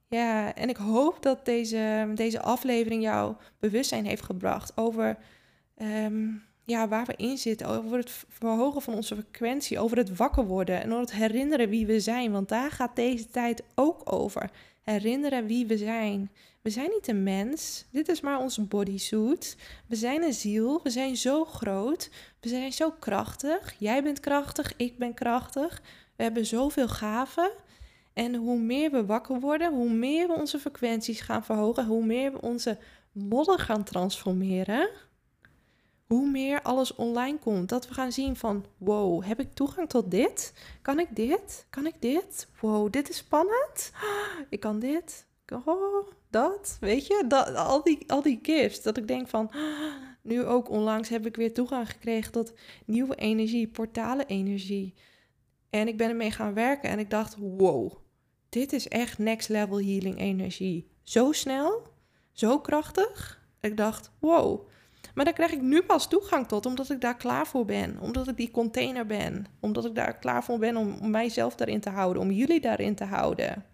Ja, 0.09 0.55
en 0.55 0.69
ik 0.69 0.77
hoop 0.77 1.23
dat 1.23 1.45
deze, 1.45 2.13
deze 2.15 2.41
aflevering 2.41 3.03
jou 3.03 3.37
bewustzijn 3.59 4.07
heeft 4.07 4.23
gebracht 4.23 4.77
over 4.77 5.19
ehm, 5.75 6.29
ja, 6.65 6.89
waar 6.89 7.07
we 7.07 7.15
in 7.17 7.39
zitten. 7.39 7.67
Over 7.67 7.99
het 7.99 8.25
verhogen 8.29 8.83
van 8.83 8.95
onze 8.95 9.15
frequentie, 9.15 9.79
over 9.79 9.97
het 9.97 10.17
wakker 10.17 10.47
worden 10.47 10.83
en 10.83 10.89
over 10.91 11.01
het 11.01 11.13
herinneren 11.13 11.69
wie 11.69 11.87
we 11.87 12.01
zijn. 12.01 12.33
Want 12.33 12.49
daar 12.49 12.71
gaat 12.71 12.97
deze 12.97 13.29
tijd 13.29 13.63
ook 13.75 14.13
over. 14.13 14.51
Herinneren 14.83 15.47
wie 15.47 15.67
we 15.67 15.77
zijn. 15.77 16.31
We 16.63 16.71
zijn 16.71 16.91
niet 16.91 17.09
een 17.09 17.23
mens. 17.23 17.85
Dit 17.91 18.09
is 18.09 18.21
maar 18.21 18.39
onze 18.39 18.63
bodysuit. 18.63 19.57
We 19.87 19.97
zijn 19.97 20.23
een 20.23 20.33
ziel. 20.33 20.81
We 20.83 20.91
zijn 20.91 21.17
zo 21.17 21.45
groot. 21.45 22.11
We 22.41 22.49
zijn 22.49 22.73
zo 22.73 22.91
krachtig. 22.91 23.75
Jij 23.79 24.03
bent 24.03 24.21
krachtig. 24.21 24.77
Ik 24.77 24.99
ben 24.99 25.15
krachtig. 25.15 25.83
We 26.17 26.23
hebben 26.23 26.47
zoveel 26.47 26.89
gaven. 26.89 27.51
En 28.13 28.35
hoe 28.35 28.59
meer 28.59 28.91
we 28.91 29.07
wakker 29.07 29.41
worden, 29.41 29.73
hoe 29.73 29.91
meer 29.91 30.27
we 30.27 30.33
onze 30.33 30.59
frequenties 30.59 31.21
gaan 31.21 31.45
verhogen, 31.45 31.87
hoe 31.87 32.05
meer 32.05 32.33
we 32.33 32.41
onze 32.41 32.79
modder 33.13 33.59
gaan 33.59 33.85
transformeren, 33.85 34.89
hoe 36.11 36.31
meer 36.31 36.63
alles 36.63 36.95
online 36.95 37.39
komt. 37.39 37.69
Dat 37.69 37.89
we 37.89 37.95
gaan 37.95 38.13
zien 38.13 38.37
van, 38.37 38.65
wow, 38.77 39.25
heb 39.25 39.41
ik 39.41 39.55
toegang 39.55 39.89
tot 39.89 40.11
dit? 40.11 40.53
Kan 40.83 40.99
ik 40.99 41.09
dit? 41.11 41.67
Kan 41.71 41.87
ik 41.87 41.95
dit? 41.99 42.49
Wow, 42.61 42.93
dit 42.93 43.09
is 43.09 43.17
spannend. 43.17 43.93
Ik 44.49 44.61
kan 44.61 44.79
dit. 44.79 45.27
Oh, 45.65 46.09
dat. 46.31 46.77
Weet 46.81 47.07
je, 47.07 47.25
dat, 47.29 47.55
al, 47.55 47.83
die, 47.83 48.05
al 48.07 48.23
die 48.23 48.39
gifts. 48.43 48.83
Dat 48.83 48.97
ik 48.97 49.09
denk 49.09 49.29
van, 49.29 49.51
nu 50.23 50.45
ook 50.45 50.71
onlangs 50.71 51.09
heb 51.09 51.27
ik 51.27 51.37
weer 51.37 51.55
toegang 51.55 51.91
gekregen 51.91 52.33
tot 52.33 52.53
nieuwe 52.85 53.15
energie, 53.15 53.69
portale 53.69 54.27
energie. 54.27 54.95
En 55.71 55.89
ik 55.89 55.97
ben 55.97 56.09
ermee 56.09 56.31
gaan 56.31 56.55
werken 56.55 56.91
en 56.91 56.99
ik 56.99 57.11
dacht, 57.11 57.37
wow, 57.39 57.93
dit 58.49 58.73
is 58.73 58.89
echt 58.89 59.19
next 59.19 59.49
level 59.49 59.81
healing 59.81 60.19
energie. 60.19 60.91
Zo 61.03 61.33
snel, 61.33 61.83
zo 62.33 62.61
krachtig. 62.61 63.43
Ik 63.61 63.77
dacht, 63.77 64.11
wow. 64.19 64.69
Maar 65.15 65.25
daar 65.25 65.35
krijg 65.35 65.53
ik 65.53 65.61
nu 65.61 65.83
pas 65.83 66.09
toegang 66.09 66.49
tot, 66.49 66.67
omdat 66.67 66.91
ik 66.91 67.01
daar 67.01 67.17
klaar 67.17 67.47
voor 67.47 67.65
ben. 67.65 67.99
Omdat 68.01 68.29
ik 68.29 68.37
die 68.37 68.51
container 68.51 69.07
ben. 69.07 69.47
Omdat 69.61 69.85
ik 69.85 69.95
daar 69.95 70.19
klaar 70.19 70.45
voor 70.45 70.59
ben 70.59 70.77
om, 70.77 71.11
mijzelf 71.11 71.55
daarin 71.55 71.81
te 71.81 71.91
houden, 71.91 72.23
om 72.23 72.31
jullie 72.31 72.61
daarin 72.61 72.95
te 72.95 73.05
houden. 73.05 73.65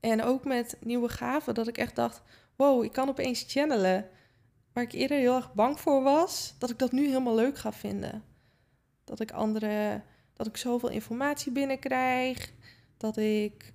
En 0.00 0.22
ook 0.22 0.44
met 0.44 0.76
nieuwe 0.80 1.08
gaven, 1.08 1.54
dat 1.54 1.68
ik 1.68 1.78
echt 1.78 1.96
dacht, 1.96 2.22
wow, 2.56 2.84
ik 2.84 2.92
kan 2.92 3.08
opeens 3.08 3.44
channelen. 3.48 4.08
Waar 4.72 4.84
ik 4.84 4.92
eerder 4.92 5.18
heel 5.18 5.34
erg 5.34 5.54
bang 5.54 5.80
voor 5.80 6.02
was, 6.02 6.54
dat 6.58 6.70
ik 6.70 6.78
dat 6.78 6.92
nu 6.92 7.06
helemaal 7.06 7.34
leuk 7.34 7.58
ga 7.58 7.72
vinden. 7.72 8.24
Dat 9.04 9.20
ik 9.20 9.30
andere, 9.30 10.02
dat 10.34 10.46
ik 10.46 10.56
zoveel 10.56 10.90
informatie 10.90 11.52
binnenkrijg 11.52 12.52
dat 13.02 13.16
ik 13.16 13.72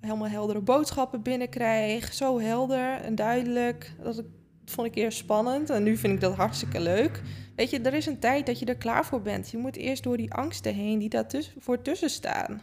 helemaal 0.00 0.28
heldere 0.28 0.60
boodschappen 0.60 1.22
binnenkrijg. 1.22 2.14
Zo 2.14 2.40
helder 2.40 3.00
en 3.00 3.14
duidelijk. 3.14 3.92
Dat, 4.02 4.18
ik, 4.18 4.26
vond 4.70 4.86
ik 4.86 4.94
eerst 4.94 5.18
spannend 5.18 5.70
en 5.70 5.82
nu 5.82 5.96
vind 5.96 6.14
ik 6.14 6.20
dat 6.20 6.34
hartstikke 6.34 6.80
leuk. 6.80 7.22
Weet 7.56 7.70
je, 7.70 7.80
er 7.80 7.94
is 7.94 8.06
een 8.06 8.18
tijd 8.18 8.46
dat 8.46 8.58
je 8.58 8.66
er 8.66 8.76
klaar 8.76 9.04
voor 9.04 9.22
bent. 9.22 9.50
Je 9.50 9.58
moet 9.58 9.76
eerst 9.76 10.02
door 10.02 10.16
die 10.16 10.32
angsten 10.32 10.74
heen 10.74 10.98
die 10.98 11.08
daar 11.08 11.26
voor 11.58 11.82
tussen 11.82 12.10
staan. 12.10 12.62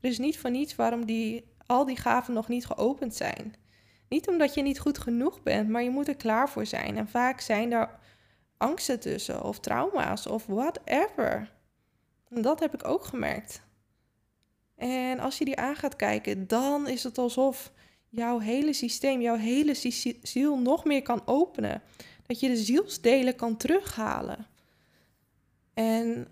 Er 0.00 0.10
is 0.10 0.18
niet 0.18 0.38
van 0.38 0.52
niets 0.52 0.74
waarom 0.74 1.06
die, 1.06 1.44
al 1.66 1.84
die 1.84 1.96
gaven 1.96 2.34
nog 2.34 2.48
niet 2.48 2.66
geopend 2.66 3.14
zijn. 3.14 3.54
Niet 4.08 4.28
omdat 4.28 4.54
je 4.54 4.62
niet 4.62 4.78
goed 4.78 4.98
genoeg 4.98 5.42
bent, 5.42 5.68
maar 5.68 5.82
je 5.82 5.90
moet 5.90 6.08
er 6.08 6.16
klaar 6.16 6.48
voor 6.48 6.66
zijn. 6.66 6.96
En 6.96 7.08
vaak 7.08 7.40
zijn 7.40 7.70
daar 7.70 7.98
angsten 8.56 9.00
tussen, 9.00 9.42
of 9.42 9.60
trauma's, 9.60 10.26
of 10.26 10.46
whatever. 10.46 11.52
En 12.28 12.42
dat 12.42 12.60
heb 12.60 12.74
ik 12.74 12.88
ook 12.88 13.04
gemerkt. 13.04 13.62
En 14.76 15.20
als 15.20 15.38
je 15.38 15.44
die 15.44 15.56
aan 15.56 15.76
gaat 15.76 15.96
kijken, 15.96 16.46
dan 16.46 16.88
is 16.88 17.02
het 17.02 17.18
alsof 17.18 17.72
jouw 18.08 18.38
hele 18.38 18.72
systeem, 18.72 19.20
jouw 19.20 19.36
hele 19.36 19.74
ziel 20.22 20.58
nog 20.58 20.84
meer 20.84 21.02
kan 21.02 21.22
openen. 21.24 21.82
Dat 22.26 22.40
je 22.40 22.48
de 22.48 22.56
zielsdelen 22.56 23.36
kan 23.36 23.56
terughalen. 23.56 24.46
En 25.74 26.28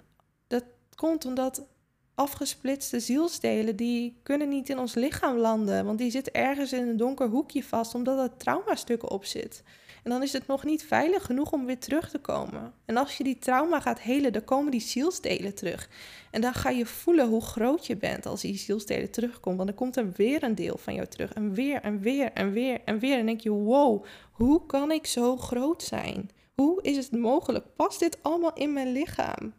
dat 0.46 0.64
komt 0.94 1.24
omdat 1.24 1.66
afgesplitste 2.14 3.00
zielsdelen, 3.00 3.76
die 3.76 4.20
kunnen 4.22 4.48
niet 4.48 4.68
in 4.68 4.78
ons 4.78 4.94
lichaam 4.94 5.37
landen. 5.37 5.84
Want 5.84 5.98
die 5.98 6.10
zitten 6.10 6.32
ergens 6.32 6.72
in 6.72 6.88
een 6.88 6.96
donker 6.96 7.28
hoekje 7.28 7.64
vast, 7.64 7.94
omdat 7.94 8.18
er 8.18 8.37
traumastukken 8.37 9.10
op 9.10 9.24
zit. 9.24 9.62
En 10.04 10.10
dan 10.10 10.22
is 10.22 10.32
het 10.32 10.46
nog 10.46 10.64
niet 10.64 10.84
veilig 10.84 11.24
genoeg 11.24 11.52
om 11.52 11.66
weer 11.66 11.78
terug 11.78 12.10
te 12.10 12.18
komen. 12.18 12.74
En 12.84 12.96
als 12.96 13.16
je 13.16 13.24
die 13.24 13.38
trauma 13.38 13.80
gaat 13.80 14.00
helen, 14.00 14.32
dan 14.32 14.44
komen 14.44 14.70
die 14.70 14.80
zielsdelen 14.80 15.54
terug. 15.54 15.88
En 16.30 16.40
dan 16.40 16.54
ga 16.54 16.70
je 16.70 16.86
voelen 16.86 17.28
hoe 17.28 17.40
groot 17.40 17.86
je 17.86 17.96
bent 17.96 18.26
als 18.26 18.40
die 18.40 18.56
zielsdelen 18.56 19.10
terugkomen. 19.10 19.56
Want 19.56 19.68
dan 19.68 19.78
komt 19.78 19.96
er 19.96 20.12
weer 20.12 20.42
een 20.42 20.54
deel 20.54 20.76
van 20.78 20.94
jou 20.94 21.06
terug. 21.06 21.32
En 21.32 21.54
weer 21.54 21.80
en 21.80 22.00
weer 22.00 22.32
en 22.32 22.52
weer 22.52 22.80
en 22.84 22.98
weer. 22.98 23.18
En 23.18 23.26
denk 23.26 23.40
je, 23.40 23.50
wow, 23.50 24.04
hoe 24.32 24.66
kan 24.66 24.90
ik 24.90 25.06
zo 25.06 25.36
groot 25.36 25.82
zijn? 25.82 26.30
Hoe 26.54 26.82
is 26.82 26.96
het 26.96 27.12
mogelijk? 27.12 27.76
Past 27.76 28.00
dit 28.00 28.18
allemaal 28.22 28.54
in 28.54 28.72
mijn 28.72 28.92
lichaam? 28.92 29.54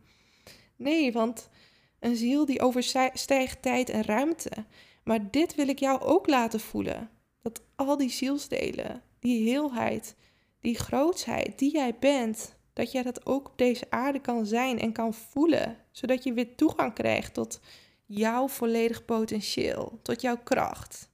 Nee, 0.76 1.12
want 1.12 1.50
een 2.00 2.16
ziel 2.16 2.46
die 2.46 2.62
overstijgt 2.62 3.62
tijd 3.62 3.90
en 3.90 4.04
ruimte. 4.04 4.52
Maar 5.04 5.32
dit 5.32 5.56
wil 5.56 5.68
ik 5.68 5.80
jou 5.80 6.02
ook 6.02 6.28
laten 6.28 6.60
voelen. 6.60 7.10
Dat 7.42 7.62
al 7.76 7.98
die 7.98 8.10
zielsdelen, 8.10 9.02
die 9.20 9.50
heelheid, 9.50 10.16
die 10.66 10.78
grootsheid 10.78 11.60
die 11.60 11.72
jij 11.72 11.96
bent, 12.00 12.56
dat 12.74 12.92
jij 12.92 13.04
dat 13.04 13.26
ook 13.26 13.48
op 13.48 13.58
deze 13.58 13.86
aarde 13.90 14.20
kan 14.20 14.46
zijn 14.46 14.80
en 14.80 14.92
kan 14.92 15.14
voelen, 15.14 15.78
zodat 15.92 16.24
je 16.24 16.34
weer 16.34 16.56
toegang 16.56 16.94
krijgt 16.94 17.34
tot 17.34 17.60
jouw 18.06 18.48
volledig 18.48 19.06
potentieel, 19.06 20.00
tot 20.02 20.22
jouw 20.22 20.38
kracht. 20.44 21.10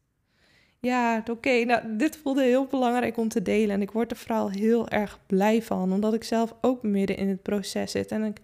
Ja, 0.79 1.23
oké, 1.29 1.63
nou, 1.63 1.97
dit 1.97 2.17
voelde 2.17 2.43
heel 2.43 2.65
belangrijk 2.65 3.17
om 3.17 3.27
te 3.27 3.41
delen 3.41 3.75
en 3.75 3.81
ik 3.81 3.91
word 3.91 4.11
er 4.11 4.17
vooral 4.17 4.49
heel 4.49 4.87
erg 4.87 5.19
blij 5.27 5.61
van, 5.61 5.93
omdat 5.93 6.13
ik 6.13 6.23
zelf 6.23 6.53
ook 6.61 6.83
midden 6.83 7.17
in 7.17 7.27
het 7.27 7.41
proces 7.41 7.91
zit 7.91 8.11
en 8.11 8.23
ik 8.23 8.39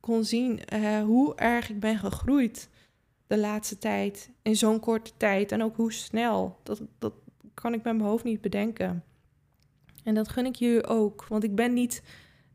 kon 0.00 0.24
zien 0.24 0.60
uh, 0.74 1.02
hoe 1.02 1.34
erg 1.34 1.70
ik 1.70 1.80
ben 1.80 1.98
gegroeid 1.98 2.68
de 3.26 3.38
laatste 3.38 3.78
tijd, 3.78 4.30
in 4.42 4.56
zo'n 4.56 4.80
korte 4.80 5.10
tijd 5.16 5.52
en 5.52 5.62
ook 5.62 5.76
hoe 5.76 5.92
snel. 5.92 6.58
Dat, 6.62 6.82
dat 6.98 7.12
kan 7.54 7.74
ik 7.74 7.82
met 7.82 7.96
mijn 7.96 8.08
hoofd 8.08 8.24
niet 8.24 8.40
bedenken. 8.40 9.04
En 10.02 10.14
dat 10.14 10.28
gun 10.28 10.46
ik 10.46 10.56
je 10.56 10.86
ook, 10.86 11.26
want 11.28 11.44
ik 11.44 11.54
ben 11.54 11.72
niet 11.72 12.02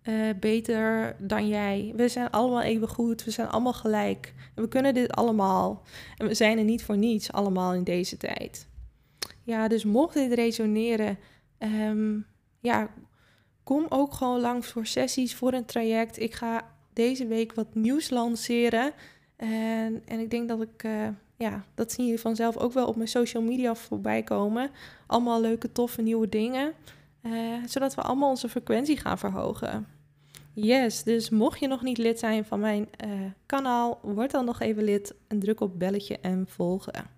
uh, 0.03 0.29
beter 0.39 1.15
dan 1.19 1.47
jij. 1.47 1.93
We 1.95 2.07
zijn 2.07 2.29
allemaal 2.29 2.61
even 2.61 2.87
goed, 2.87 3.23
we 3.23 3.31
zijn 3.31 3.47
allemaal 3.47 3.73
gelijk. 3.73 4.33
En 4.55 4.63
we 4.63 4.69
kunnen 4.69 4.93
dit 4.93 5.11
allemaal. 5.11 5.83
En 6.17 6.27
we 6.27 6.33
zijn 6.33 6.57
er 6.57 6.63
niet 6.63 6.83
voor 6.83 6.97
niets 6.97 7.31
allemaal 7.31 7.73
in 7.73 7.83
deze 7.83 8.17
tijd. 8.17 8.67
Ja, 9.43 9.67
dus 9.67 9.85
mocht 9.85 10.13
dit 10.13 10.33
resoneren, 10.33 11.17
um, 11.59 12.25
ja, 12.59 12.89
kom 13.63 13.85
ook 13.89 14.13
gewoon 14.13 14.39
langs 14.39 14.67
voor 14.67 14.85
sessies, 14.85 15.35
voor 15.35 15.53
een 15.53 15.65
traject. 15.65 16.19
Ik 16.19 16.33
ga 16.33 16.75
deze 16.93 17.27
week 17.27 17.53
wat 17.53 17.75
nieuws 17.75 18.09
lanceren. 18.09 18.91
En, 19.35 20.01
en 20.05 20.19
ik 20.19 20.29
denk 20.29 20.47
dat 20.47 20.61
ik, 20.61 20.83
uh, 20.83 21.07
ja, 21.37 21.65
dat 21.75 21.91
zien 21.91 22.05
jullie 22.05 22.21
vanzelf 22.21 22.57
ook 22.57 22.73
wel 22.73 22.87
op 22.87 22.95
mijn 22.95 23.07
social 23.07 23.43
media 23.43 23.75
voorbij 23.75 24.23
komen. 24.23 24.69
Allemaal 25.07 25.41
leuke, 25.41 25.71
toffe 25.71 26.01
nieuwe 26.01 26.29
dingen. 26.29 26.73
Uh, 27.27 27.63
zodat 27.65 27.95
we 27.95 28.01
allemaal 28.01 28.29
onze 28.29 28.49
frequentie 28.49 28.97
gaan 28.97 29.17
verhogen. 29.17 29.87
Yes, 30.53 31.03
dus 31.03 31.29
mocht 31.29 31.59
je 31.59 31.67
nog 31.67 31.81
niet 31.81 31.97
lid 31.97 32.19
zijn 32.19 32.45
van 32.45 32.59
mijn 32.59 32.89
uh, 33.05 33.11
kanaal, 33.45 33.99
word 34.01 34.31
dan 34.31 34.45
nog 34.45 34.59
even 34.59 34.83
lid 34.83 35.13
en 35.27 35.39
druk 35.39 35.61
op 35.61 35.79
belletje 35.79 36.19
en 36.19 36.45
volgen. 36.47 37.16